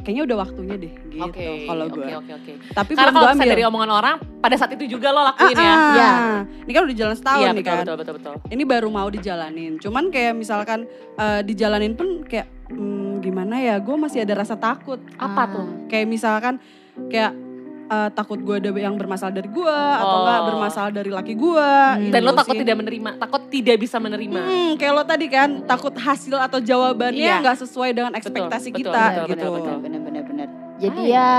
kayaknya 0.00 0.22
udah 0.24 0.36
waktunya 0.38 0.76
deh 0.76 0.92
gitu 1.06 1.20
Oke. 1.22 1.66
kalau 1.66 1.84
gue. 1.86 2.04
Oke, 2.04 2.16
oke, 2.16 2.32
oke. 2.34 2.52
Tapi 2.70 2.90
Karena 2.94 3.12
kalau 3.12 3.32
dari 3.34 3.62
omongan 3.62 3.90
orang, 3.90 4.16
pada 4.38 4.54
saat 4.54 4.72
itu 4.72 4.84
juga 4.90 5.08
lo 5.08 5.22
lakuin 5.22 5.52
ya. 5.52 5.60
Ah, 5.62 5.92
Ya. 5.92 6.08
ah. 6.08 6.38
Ini 6.62 6.70
kan 6.70 6.82
udah 6.82 6.96
jalan 6.96 7.14
setahun 7.14 7.38
Iya, 7.38 7.50
nih 7.50 7.56
betul, 7.58 7.68
kan. 7.70 7.80
betul, 7.82 7.96
betul, 7.96 8.14
betul. 8.16 8.34
Ini 8.48 8.62
baru 8.66 8.88
mau 8.88 9.08
dijalanin. 9.08 9.72
Cuman 9.78 10.04
kayak 10.08 10.32
misalkan 10.34 10.80
eh, 11.14 11.40
dijalanin 11.42 11.92
pun 11.92 12.24
kayak 12.24 12.48
hmm, 12.68 13.20
gimana 13.20 13.56
ya? 13.58 13.76
Gue 13.78 13.94
masih 13.94 14.20
ada 14.20 14.34
rasa 14.34 14.54
takut. 14.54 15.00
Apa 15.16 15.42
Ah. 15.42 15.48
tuh? 15.50 15.68
Kayak 15.86 16.06
misalkan 16.08 16.56
kayak 17.06 17.36
eh, 17.84 18.08
takut 18.10 18.38
gue 18.38 18.56
ada 18.56 18.70
yang 18.70 18.94
bermasalah 18.94 19.30
dari 19.30 19.46
gue 19.46 19.76
atau 19.94 20.16
enggak 20.20 20.38
Oh. 20.38 20.46
bermasalah 20.48 20.90
dari 20.90 21.08
laki 21.08 21.34
gue. 21.34 21.70
Hmm. 21.92 22.08
Dan 22.08 22.20
lo 22.20 22.32
takut 22.32 22.54
tidak 22.54 22.76
menerima, 22.76 23.10
takut 23.16 23.42
tidak 23.48 23.76
bisa 23.76 23.96
menerima. 23.96 24.40
Hmm, 24.40 24.72
kayak 24.74 24.92
lo 24.92 25.02
tadi 25.02 25.26
kan 25.26 25.48
takut 25.62 25.92
hasil 25.92 26.36
atau 26.36 26.58
jawabannya 26.58 27.20
Iya. 27.20 27.40
nggak 27.40 27.56
sesuai 27.58 27.90
dengan 27.90 28.12
ekspektasi 28.12 28.68
betul, 28.68 28.80
kita 28.80 29.02
betul, 29.02 29.26
gitu. 29.28 29.48
betul. 29.52 29.76
Benar, 29.80 30.00
benar, 30.00 30.22
benar. 30.24 30.48
Jadi 30.78 31.00
Ah, 31.00 31.08
ya 31.08 31.30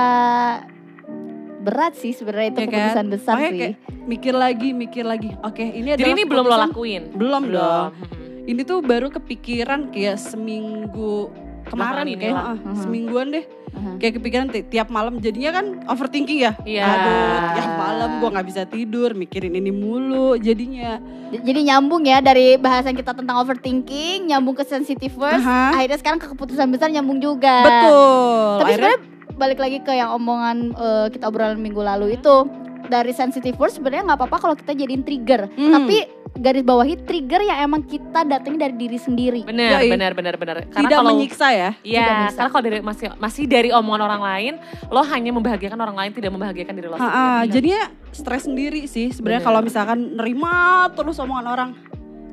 berat 1.59 1.93
sih 1.95 2.11
sebenarnya 2.11 2.49
itu 2.49 2.59
Ya 2.59 2.65
kan? 2.65 2.71
keputusan 2.73 3.07
besar 3.09 3.33
Makanya 3.33 3.49
sih. 3.49 3.59
kayak 3.59 3.75
mikir 4.05 4.33
lagi, 4.35 4.69
mikir 4.73 5.03
lagi. 5.03 5.29
Oke, 5.41 5.63
ini 5.65 5.95
Jadi 5.95 6.11
ini 6.11 6.23
belum 6.23 6.43
lo 6.43 6.55
lakuin? 6.61 7.03
Belum 7.13 7.43
dong. 7.47 7.87
Hmm. 7.89 8.21
Ini 8.43 8.61
tuh 8.61 8.83
baru 8.83 9.07
kepikiran 9.09 9.87
kayak 9.89 10.19
seminggu 10.19 11.31
kemarin 11.65 12.03
kayak 12.11 12.35
inilah. 12.35 12.43
ah, 12.59 12.75
semingguan 12.75 13.31
deh 13.31 13.45
Aha. 13.73 13.97
kayak 13.97 14.13
kepikiran 14.15 14.47
ti- 14.47 14.63
tiap 14.63 14.87
malam 14.87 15.17
jadinya 15.17 15.51
kan 15.51 15.65
overthinking 15.85 16.39
ya 16.39 16.53
Iya. 16.61 16.85
aduh 16.85 17.37
tiap 17.53 17.71
malam 17.75 18.09
gua 18.17 18.29
nggak 18.31 18.47
bisa 18.47 18.61
tidur 18.63 19.13
mikirin 19.13 19.51
ini 19.51 19.69
mulu 19.69 20.37
jadinya 20.37 21.01
Jadi 21.33 21.65
nyambung 21.65 22.03
ya 22.03 22.21
dari 22.21 22.55
bahasan 22.55 22.93
kita 22.93 23.09
tentang 23.11 23.41
overthinking, 23.41 24.29
nyambung 24.29 24.53
ke 24.53 24.61
sensitive 24.61 25.09
words, 25.13 25.41
Aha. 25.41 25.73
akhirnya 25.73 25.97
sekarang 25.97 26.19
ke 26.19 26.29
keputusan 26.29 26.69
besar 26.69 26.87
nyambung 26.87 27.17
juga. 27.17 27.65
betul 27.65 28.61
Tapi 28.61 28.69
Akhirnya- 28.69 28.93
sebenarnya 28.93 28.99
balik 29.33 29.57
lagi 29.57 29.77
ke 29.79 29.91
yang 29.91 30.13
omongan 30.13 30.57
eh, 30.71 31.07
kita 31.09 31.25
obrolan 31.25 31.57
minggu 31.57 31.81
lalu 31.81 32.13
itu 32.13 32.45
dari 32.83 33.09
sensitive 33.09 33.57
words 33.57 33.73
sebenarnya 33.73 34.05
nggak 34.05 34.19
apa-apa 34.19 34.37
kalau 34.39 34.53
kita 34.53 34.75
jadiin 34.75 35.01
trigger. 35.01 35.49
Hmm. 35.49 35.73
Tapi 35.73 35.97
garis 36.33 36.61
bawahi 36.61 36.97
trigger 36.99 37.41
yang 37.43 37.61
emang 37.63 37.81
kita 37.81 38.23
datengin 38.23 38.57
dari 38.57 38.75
diri 38.75 38.97
sendiri. 38.97 39.41
Benar, 39.43 39.79
Yoi. 39.79 39.89
benar, 39.89 40.11
benar, 40.11 40.35
benar. 40.35 40.55
Karena 40.65 40.81
tidak 40.83 40.97
kalau 40.97 41.09
menyiksa 41.11 41.47
ya 41.47 41.71
Tidak 41.71 41.85
Iya, 41.85 42.05
bisa. 42.25 42.35
karena 42.35 42.49
kalau 42.49 42.63
dari 42.63 42.77
masih 42.79 43.07
masih 43.15 43.43
dari 43.45 43.69
omongan 43.69 44.01
orang 44.03 44.21
lain, 44.23 44.53
lo 44.87 45.01
hanya 45.03 45.29
membahagiakan 45.31 45.77
orang 45.77 45.93
lain, 45.95 46.11
tidak 46.11 46.31
membahagiakan 46.31 46.73
diri 46.73 46.87
lo 46.87 46.97
sendiri. 46.97 47.49
jadinya 47.49 47.81
stres 48.09 48.43
sendiri 48.43 48.81
sih 48.83 49.09
sebenarnya 49.09 49.39
Bener. 49.39 49.47
kalau 49.47 49.59
misalkan 49.61 49.97
nerima 50.15 50.53
terus 50.91 51.17
omongan 51.17 51.47
orang 51.47 51.69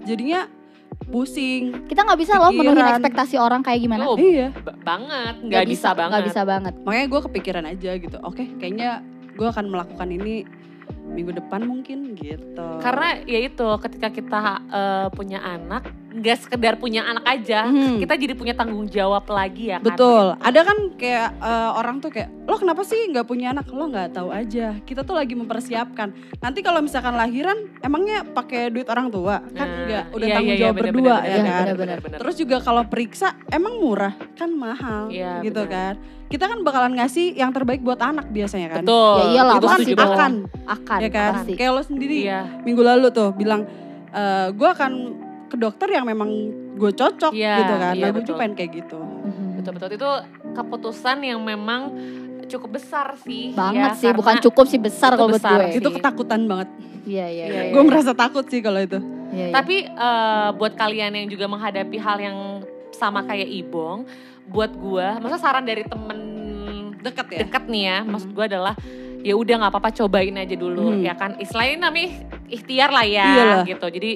jadinya 0.03 0.49
pusing 1.07 1.85
Kita 1.85 2.01
nggak 2.03 2.19
bisa 2.19 2.37
loh 2.37 2.51
menuhin 2.51 2.77
Pikiran. 2.77 2.93
ekspektasi 2.95 3.37
orang 3.37 3.61
kayak 3.61 3.81
gimana. 3.81 4.05
Oh, 4.05 4.17
iya 4.17 4.49
ba- 4.55 4.77
banget, 4.77 5.35
nggak 5.43 5.65
bisa, 5.67 5.93
banget. 5.93 6.13
Nggak 6.15 6.27
bisa 6.27 6.43
banget. 6.45 6.75
makanya 6.81 7.07
gue 7.07 7.21
kepikiran 7.23 7.65
aja 7.67 7.91
gitu 7.97 8.17
oke 8.19 8.45
kayaknya 8.57 9.05
gue 9.31 9.47
akan 9.47 9.65
melakukan 9.67 10.09
ini 10.11 10.45
minggu 11.11 11.37
depan 11.43 11.67
mungkin 11.67 12.15
gitu. 12.15 12.69
Karena 12.81 13.21
ya 13.27 13.41
itu, 13.43 13.67
ketika 13.83 14.09
kita 14.15 14.39
eh, 14.71 15.07
punya 15.13 15.43
anak, 15.43 15.91
nggak 16.11 16.39
sekedar 16.41 16.75
punya 16.75 17.03
anak 17.03 17.23
aja, 17.25 17.65
Mhm. 17.65 17.99
kita 17.99 18.15
jadi 18.15 18.35
punya 18.35 18.51
tanggung 18.53 18.85
jawab 18.85 19.23
lagi 19.27 19.71
ya 19.71 19.79
kan. 19.79 19.87
Betul. 19.87 20.25
Ada 20.37 20.61
kan 20.63 20.79
kayak 20.95 21.29
eh, 21.39 21.71
orang 21.73 21.97
tuh 21.99 22.11
kayak 22.11 22.29
lo 22.45 22.55
kenapa 22.55 22.83
sih 22.83 22.99
nggak 23.07 23.25
punya 23.25 23.51
anak? 23.51 23.71
Lo 23.71 23.87
nggak 23.87 24.11
tahu 24.13 24.29
aja. 24.29 24.75
Kita 24.81 25.01
tuh 25.01 25.15
lagi 25.15 25.33
mempersiapkan. 25.33 26.11
Nanti 26.37 26.61
kalau 26.61 26.79
misalkan 26.79 27.15
lahiran, 27.15 27.55
emangnya 27.79 28.27
pakai 28.27 28.69
duit 28.69 28.87
orang 28.87 29.07
tua? 29.09 29.39
Kan 29.49 29.55
Nah, 29.61 29.79
enggak. 29.81 30.05
Udah 30.11 30.27
iya, 30.27 30.35
tanggung 30.35 30.51
iya, 30.53 30.61
jawab 30.61 30.75
bener, 30.75 30.87
berdua 30.89 31.05
bener, 31.15 31.23
ya 31.23 31.31
bener, 31.33 31.47
kan. 31.47 31.63
bener, 31.63 31.77
bener, 31.77 31.99
bener. 32.01 32.19
Terus 32.19 32.35
juga 32.37 32.57
kalau 32.59 32.83
periksa 32.85 33.29
emang 33.49 33.75
murah 33.79 34.15
kan 34.35 34.51
mahal 34.51 35.05
Iya, 35.09 35.41
gitu 35.41 35.63
bener. 35.63 35.71
kan. 35.71 35.95
Kita 36.27 36.45
kan 36.47 36.59
bakalan 36.61 36.95
ngasih 36.95 37.35
yang 37.35 37.51
terbaik 37.51 37.81
buat 37.81 37.99
anak 37.99 38.31
biasanya 38.31 38.69
kan. 38.73 38.83
Betul. 38.83 39.15
Ya 39.17 39.27
iyalah, 39.33 39.55
Itu 39.57 39.67
kan 39.67 39.81
akan 40.09 40.33
Akan 40.67 40.99
ya 40.99 41.09
kan. 41.09 41.33
pasti. 41.37 41.53
Kayak 41.55 41.73
lo 41.73 41.83
sendiri 41.83 42.17
Iya. 42.21 42.41
minggu 42.63 42.83
lalu 42.83 43.07
tuh 43.11 43.31
bilang 43.33 43.67
e, 44.11 44.23
gue 44.51 44.69
akan 44.69 44.93
ke 45.51 45.57
dokter 45.57 45.89
yang 45.91 46.05
memang 46.05 46.31
gue 46.75 46.91
cocok 46.91 47.33
Iya, 47.33 47.55
gitu 47.59 47.75
kan. 47.75 47.93
iya, 47.93 48.03
nah 48.03 48.09
gue 48.11 48.23
juga 48.23 48.39
pengen 48.39 48.55
kayak 48.55 48.71
gitu. 48.77 48.99
Betul-betul 49.59 49.91
itu 49.93 50.11
keputusan 50.53 51.17
yang 51.21 51.41
memang 51.41 51.91
cukup 52.47 52.79
besar 52.79 53.19
sih. 53.21 53.51
Banget 53.53 53.91
ya, 53.93 53.99
sih, 53.99 54.11
bukan 54.11 54.39
cukup 54.41 54.65
sih 54.65 54.79
besar 54.79 55.15
kalau 55.15 55.29
buat 55.29 55.43
gue. 55.43 55.77
Itu 55.77 55.91
ketakutan 55.91 56.47
banget. 56.47 56.69
Iya 57.03 57.27
iya 57.27 57.45
Iya, 57.45 57.61
iya. 57.67 57.73
Gue 57.73 57.83
merasa 57.83 58.13
takut 58.13 58.45
sih 58.45 58.59
kalau 58.59 58.79
itu. 58.79 58.99
Iya, 59.31 59.47
iya. 59.47 59.53
Tapi 59.53 59.77
eh, 59.85 60.49
buat 60.55 60.75
kalian 60.75 61.13
yang 61.13 61.27
juga 61.27 61.47
menghadapi 61.47 61.97
hal 61.97 62.19
yang 62.19 62.39
sama 62.93 63.23
kayak 63.23 63.47
Ibong, 63.47 64.05
buat 64.47 64.73
gua, 64.73 65.17
maksudnya 65.17 65.41
saran 65.41 65.65
dari 65.65 65.83
temen 65.83 66.19
Deket 67.01 67.27
ya. 67.29 67.39
dekat 67.41 67.65
nih 67.65 67.83
ya, 67.83 67.99
maksud 68.03 68.29
gua 68.31 68.45
adalah 68.45 68.75
ya 69.21 69.33
udah 69.33 69.55
nggak 69.57 69.73
apa-apa 69.73 69.91
cobain 69.95 70.37
aja 70.37 70.53
dulu 70.53 70.91
Hmm. 70.91 71.01
ya 71.01 71.15
kan. 71.15 71.33
Istilahnya 71.35 71.77
namanya 71.83 72.09
ikhtiar 72.47 72.89
lah 72.89 73.07
ya 73.07 73.25
Iyalah. 73.27 73.65
gitu. 73.65 73.87
Jadi 73.89 74.11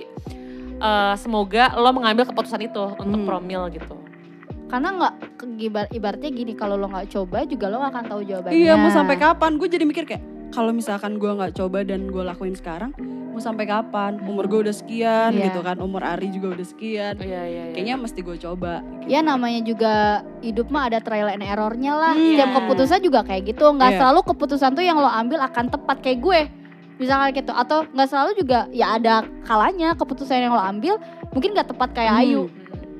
eh, 0.76 1.14
semoga 1.14 1.74
lo 1.74 1.90
mengambil 1.90 2.24
keputusan 2.24 2.60
itu 2.62 2.84
untuk 2.94 3.20
Hmm. 3.20 3.28
promil 3.28 3.68
gitu. 3.70 3.96
Karena 4.64 4.88
nggak 4.90 5.14
ibaratnya 5.90 6.30
gini 6.30 6.52
kalau 6.52 6.74
lo 6.74 6.88
nggak 6.88 7.08
coba 7.08 7.44
juga 7.44 7.68
lo 7.68 7.78
nggak 7.78 7.92
akan 7.92 8.04
tahu 8.08 8.20
jawabannya. 8.22 8.56
Iya 8.56 8.74
mau 8.74 8.90
sampai 8.90 9.16
kapan? 9.16 9.54
Gue 9.54 9.68
jadi 9.68 9.84
mikir 9.84 10.04
kayak 10.04 10.22
kalau 10.50 10.70
misalkan 10.70 11.18
gue 11.18 11.28
nggak 11.28 11.52
coba 11.52 11.82
dan 11.82 12.06
gue 12.06 12.22
lakuin 12.22 12.54
sekarang, 12.54 12.94
mau 13.28 13.38
sampai 13.38 13.66
kapan? 13.66 14.18
Umur 14.20 14.46
gue 14.46 14.62
udah 14.62 14.72
sekian 14.72 15.30
Iya. 15.30 15.50
gitu 15.50 15.60
kan, 15.60 15.78
umur 15.78 16.00
Ari 16.00 16.30
juga 16.30 16.54
udah 16.54 16.62
sekian. 16.64 17.18
Iya 17.18 17.42
iya. 17.44 17.62
iya. 17.66 17.74
Kayaknya 17.74 17.96
mesti 17.98 18.20
gue 18.22 18.37
coba. 18.40 18.78
gitu. 18.80 19.10
Ya 19.10 19.20
namanya 19.20 19.60
juga 19.60 19.94
hidup 20.40 20.70
mah 20.70 20.87
ada 20.87 20.98
trial 20.98 21.28
and 21.28 21.42
errornya 21.42 21.92
lah. 21.92 22.14
Hmm. 22.14 22.34
Setiap 22.34 22.50
keputusan 22.56 22.98
juga 22.98 23.20
kayak 23.22 23.42
gitu. 23.46 23.66
Nggak 23.68 23.90
Iya. 23.90 23.98
selalu 24.00 24.20
keputusan 24.24 24.70
tuh 24.72 24.82
yang 24.82 24.96
lo 24.96 25.06
ambil 25.06 25.38
akan 25.40 25.66
tepat 25.68 25.96
kayak 26.00 26.18
gue. 26.18 26.40
Misalkan 26.96 27.35
gitu. 27.35 27.50
Atau 27.50 27.88
nggak 27.88 28.09
selalu 28.09 28.30
juga 28.37 28.66
ya 28.70 28.94
ada 28.94 29.14
kalanya 29.42 29.92
keputusan 29.92 30.38
yang 30.40 30.52
lo 30.52 30.61
ambil 30.61 30.98
mungkin 31.30 31.52
nggak 31.52 31.68
tepat 31.70 31.90
kayak 31.92 32.12
Hmm. 32.12 32.22
Ayu. 32.22 32.42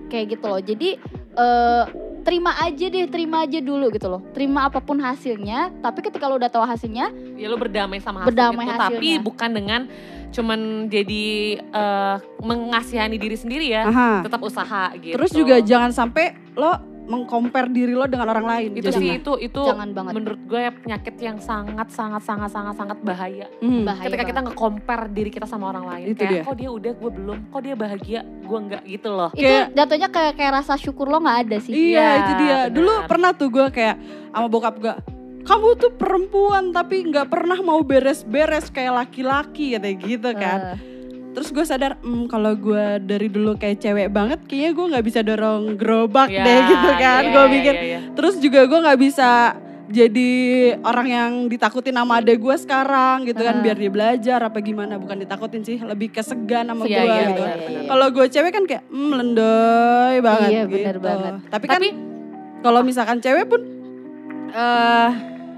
Kayak 0.07 0.27
gitu 0.33 0.47
loh. 0.47 0.61
Jadi 0.61 0.89
eh, 1.35 1.85
terima 2.23 2.55
aja 2.57 2.87
deh, 2.87 3.05
terima 3.05 3.43
aja 3.43 3.59
dulu 3.59 3.91
gitu 3.91 4.07
loh. 4.09 4.23
Terima 4.31 4.65
apa 4.65 4.79
pun 4.79 4.97
hasilnya. 4.97 5.75
Tapi 5.79 5.99
ketika 6.01 6.25
lo 6.25 6.37
udah 6.37 6.49
tahu 6.49 6.63
hasilnya, 6.63 7.11
ya 7.35 7.47
lo 7.47 7.55
berdamai 7.55 7.99
sama 7.99 8.23
hasil 8.23 8.31
Berdamai 8.31 8.65
itu 8.65 8.73
hasilnya. 8.73 8.95
tapi 8.95 9.09
bukan 9.19 9.51
dengan 9.53 9.81
cuman 10.31 10.61
jadi 10.87 11.25
eh, 11.63 12.17
mengasihani 12.41 13.17
diri 13.17 13.35
sendiri 13.35 13.71
ya 13.71 13.87
Aha. 13.87 14.11
tetap 14.23 14.43
usaha 14.43 14.91
gitu 14.97 15.15
Terus 15.15 15.31
juga 15.31 15.63
jangan 15.63 15.91
sampai 15.91 16.35
lo 16.55 16.75
mengcompare 17.05 17.69
diri 17.69 17.93
lo 17.93 18.05
dengan 18.05 18.27
orang 18.27 18.47
lain. 18.47 18.71
itu 18.75 18.89
Jangan. 18.89 18.99
sih 18.99 19.09
itu 19.15 19.33
itu 19.39 19.61
jangan 19.61 19.89
banget. 19.91 20.13
menurut 20.15 20.41
gue 20.43 20.57
ya 20.59 20.73
penyakit 20.73 21.15
yang 21.19 21.37
sangat 21.37 21.89
sangat 21.89 22.23
sangat 22.23 22.51
sangat 22.51 22.75
sangat 22.75 22.99
bahaya 23.01 23.47
Hmm. 23.57 23.85
Bahaya 23.85 24.07
ketika 24.07 24.25
kita 24.25 24.41
banget. 24.41 24.49
nge-compare 24.51 25.05
diri 25.09 25.29
kita 25.29 25.45
sama 25.45 25.69
orang 25.69 25.85
lain 25.87 26.07
Itu 26.09 26.19
kayak 26.19 26.31
dia. 26.31 26.43
kok 26.43 26.57
dia 26.57 26.71
udah 26.71 26.93
gue 26.95 27.11
belum 27.13 27.39
kok 27.47 27.61
dia 27.61 27.75
bahagia 27.75 28.21
gue 28.25 28.59
enggak 28.59 28.83
gitu 28.85 29.09
loh 29.11 29.31
Itu 29.31 29.45
Kayak- 29.45 29.69
jatuhnya 29.75 30.09
kayak 30.09 30.33
kayak 30.35 30.53
rasa 30.55 30.73
syukur 30.75 31.07
lo 31.07 31.19
nggak 31.19 31.39
ada 31.43 31.57
sih. 31.59 31.73
Iya 31.73 31.83
Iya, 31.95 32.09
itu 32.15 32.33
dia. 32.35 32.57
benar. 32.59 32.73
Dulu 32.73 32.93
pernah 33.05 33.31
tuh 33.33 33.49
gue 33.49 33.67
kayak 33.69 33.97
sama 34.31 34.47
bokap 34.47 34.75
gue. 34.79 34.95
Kamu 35.45 35.69
tuh 35.77 35.93
perempuan 35.93 36.65
tapi 36.71 37.05
nggak 37.05 37.29
pernah 37.29 37.61
mau 37.61 37.77
beres-beres 37.81 38.69
kayak 38.69 38.97
laki-laki 38.99 39.73
katanya 39.73 39.97
gitu 39.99 40.31
kan. 40.33 40.59
Eh, 40.73 40.77
Terus 41.35 41.49
gue 41.51 41.65
sadar, 41.65 41.99
hmm, 41.99 42.25
kalau 42.25 42.55
gue 42.55 42.85
dari 43.03 43.27
dulu 43.27 43.55
kayak 43.55 43.77
cewek 43.77 44.09
banget, 44.09 44.39
kayaknya 44.45 44.71
gue 44.73 44.87
nggak 44.89 45.05
bisa 45.05 45.21
dorong 45.21 45.75
gerobak 45.75 46.31
Ya, 46.31 46.41
deh 46.41 46.61
gitu 46.65 46.91
kan. 46.95 47.21
iya, 47.21 47.29
gue 47.29 47.43
iya, 47.43 47.51
mikir. 47.51 47.75
iya, 47.75 47.85
iya. 47.85 48.01
Terus 48.15 48.35
juga 48.39 48.61
gue 48.63 48.79
nggak 48.81 49.01
bisa 49.01 49.31
jadi 49.85 50.31
orang 50.81 51.07
yang 51.07 51.33
ditakutin 51.45 51.93
sama 51.93 52.17
adek 52.17 52.39
gue 52.39 52.57
sekarang 52.57 53.27
gitu 53.27 53.37
kan, 53.39 53.59
Ah. 53.59 53.61
biar 53.61 53.77
dia 53.77 53.91
belajar 53.91 54.39
apa 54.41 54.59
gimana. 54.59 54.97
Bukan 54.97 55.19
ditakutin 55.19 55.61
sih, 55.61 55.77
lebih 55.77 56.09
ke 56.09 56.23
segan 56.23 56.65
sama 56.67 56.87
Iya, 56.87 56.97
gue 56.97 57.05
iya, 57.05 57.19
gitu. 57.29 57.43
iya, 57.43 57.53
benar. 57.53 57.59
iya. 57.69 57.81
Kalau 57.85 58.07
gue 58.09 58.27
cewek 58.27 58.51
kan 58.51 58.65
kayak, 58.65 58.83
hmm, 58.87 59.11
lendoy 59.13 60.17
banget 60.21 60.51
Iya, 60.51 60.63
gitu. 60.65 60.75
benar 60.79 60.97
banget. 60.99 61.33
Tapi 61.49 61.65
kan 61.65 61.75
tapi 61.75 61.89
kalau 62.61 62.81
misalkan 62.81 63.19
cewek 63.19 63.45
pun 63.45 63.61
eh 64.49 65.11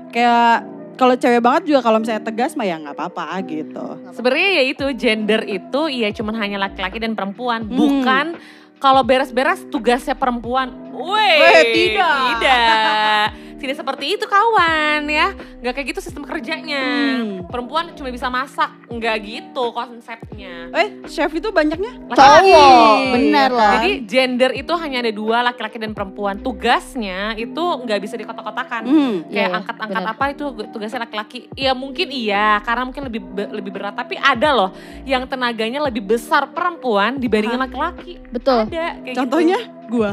kayak 0.08 0.64
kalau 0.96 1.14
cewek 1.14 1.44
banget 1.44 1.62
juga 1.68 1.80
kalau 1.84 2.00
misalnya 2.00 2.24
tegas 2.24 2.56
mah 2.56 2.64
ya 2.64 2.76
nggak 2.80 2.96
apa-apa 2.96 3.24
gitu. 3.44 3.86
sebenarnya 4.10 4.48
ya 4.56 4.62
itu 4.66 4.84
gender 4.96 5.40
itu 5.44 5.80
ya 5.92 6.08
cuman 6.10 6.34
hanya 6.40 6.58
laki-laki 6.58 6.96
dan 6.98 7.12
perempuan 7.12 7.68
Hmm. 7.68 7.76
bukan 7.76 8.26
kalau 8.76 9.00
beres-beres 9.00 9.64
tugasnya 9.72 10.12
perempuan. 10.12 10.85
Weh, 10.96 11.36
Weh, 11.44 11.62
tidak. 11.76 12.16
Tidak. 12.40 13.46
Tidak 13.56 13.72
seperti 13.72 14.20
itu 14.20 14.24
kawan 14.28 15.08
ya. 15.08 15.32
Nggak 15.64 15.72
kayak 15.80 15.86
gitu 15.96 16.00
sistem 16.04 16.28
kerjanya. 16.28 16.84
Hmm. 17.24 17.48
Perempuan 17.48 17.88
cuma 17.96 18.12
bisa 18.12 18.28
masak. 18.28 18.68
Nggak 18.92 19.16
gitu 19.24 19.64
konsepnya. 19.72 20.68
Eh, 20.76 21.08
chef 21.08 21.32
itu 21.32 21.48
banyaknya. 21.48 21.96
Cowok, 22.12 22.96
benar 23.16 23.50
Iya 23.50 23.56
lah. 23.56 23.72
Jadi 23.80 23.90
gender 24.04 24.50
itu 24.52 24.72
hanya 24.76 25.00
ada 25.00 25.12
dua, 25.12 25.40
laki-laki 25.40 25.80
dan 25.80 25.96
perempuan. 25.96 26.36
Tugasnya 26.44 27.32
itu 27.40 27.58
nggak 27.58 28.00
bisa 28.04 28.14
dikotak-kotakan. 28.20 28.82
Hmm. 28.84 29.16
Kayak 29.26 29.34
Iya, 29.36 29.44
iya, 29.48 29.56
angkat-angkat 29.56 30.02
apa 30.04 30.24
itu 30.32 30.44
tugasnya 30.70 31.00
laki-laki. 31.08 31.38
Ya 31.56 31.72
mungkin 31.72 32.08
iya, 32.12 32.60
karena 32.60 32.82
mungkin 32.84 33.08
lebih 33.08 33.20
lebih 33.50 33.70
berat. 33.72 33.96
Tapi 33.96 34.20
ada 34.20 34.52
loh 34.52 34.70
yang 35.08 35.24
tenaganya 35.24 35.80
lebih 35.80 36.04
besar 36.04 36.52
perempuan 36.52 37.16
dibandingin 37.16 37.58
laki-laki. 37.58 38.20
Betul. 38.28 38.68
Ada. 38.68 39.00
Kayak 39.00 39.16
Contohnya 39.16 39.58
gua. 39.58 39.75
Gue 39.88 40.10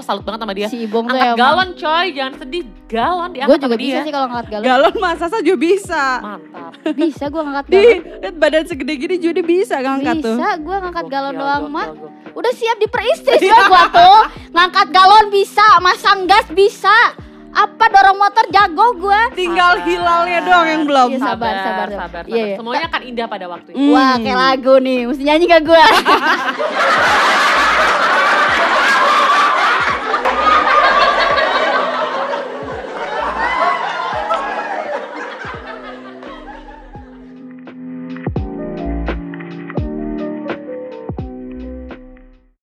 salut 0.00 0.22
banget 0.22 0.40
sama 0.40 0.52
dia. 0.52 0.66
Si 0.66 0.78
Ibong 0.82 1.04
tuh 1.04 1.12
Angkat 1.12 1.28
emang. 1.28 1.38
galon 1.38 1.68
coy, 1.74 2.06
jangan 2.10 2.34
sedih. 2.38 2.64
Galon 2.86 3.28
diangkat 3.30 3.48
Gue 3.48 3.58
juga 3.58 3.68
sama 3.68 3.76
bisa 3.78 3.90
dia. 3.92 4.02
sih 4.02 4.12
kalau 4.12 4.26
ngangkat 4.26 4.46
galon. 4.48 4.64
Galon 4.64 4.94
masa 4.96 5.24
saja 5.26 5.42
juga 5.42 5.58
bisa. 5.58 6.04
Mantap. 6.18 6.70
Bisa 6.94 7.24
gue 7.26 7.40
ngangkat 7.40 7.64
Di 7.64 7.76
galon. 7.76 8.00
lihat 8.18 8.36
badan 8.36 8.64
segede 8.64 8.92
gini 8.96 9.14
juga 9.16 9.42
bisa 9.42 9.74
ngangkat 9.76 10.16
tuh. 10.18 10.36
Bisa 10.36 10.50
gue 10.56 10.76
ngangkat 10.78 11.04
galon 11.06 11.32
Gokil, 11.32 11.42
doang 11.42 11.64
mah. 11.68 11.88
Udah 12.32 12.52
siap 12.52 12.76
diperistri 12.78 13.34
sih 13.38 13.50
gue 13.72 13.82
tuh. 13.90 14.18
Ngangkat 14.50 14.88
galon 14.88 15.26
bisa, 15.28 15.66
masang 15.78 16.24
gas 16.24 16.46
bisa. 16.50 16.94
Apa 17.50 17.88
dorong 17.88 18.16
motor 18.16 18.44
jago 18.50 18.86
gue. 18.98 19.20
Tinggal 19.34 19.80
Sabar. 19.80 19.88
hilalnya 19.88 20.38
doang 20.42 20.66
yang 20.66 20.82
belum. 20.84 21.08
Iya, 21.10 21.18
sabar, 21.18 21.32
sabar, 21.32 21.56
sabar, 21.56 21.88
sabar. 21.88 21.88
sabar. 21.98 22.22
Iya, 22.26 22.44
iya. 22.44 22.56
Semuanya 22.56 22.84
akan 22.86 23.02
indah 23.02 23.26
pada 23.26 23.46
waktunya. 23.46 23.76
Hmm. 23.78 23.90
Wah 23.90 24.14
kayak 24.16 24.36
lagu 24.38 24.74
nih, 24.78 24.98
mesti 25.04 25.22
nyanyi 25.22 25.44
gak 25.46 25.62
gue? 25.64 25.84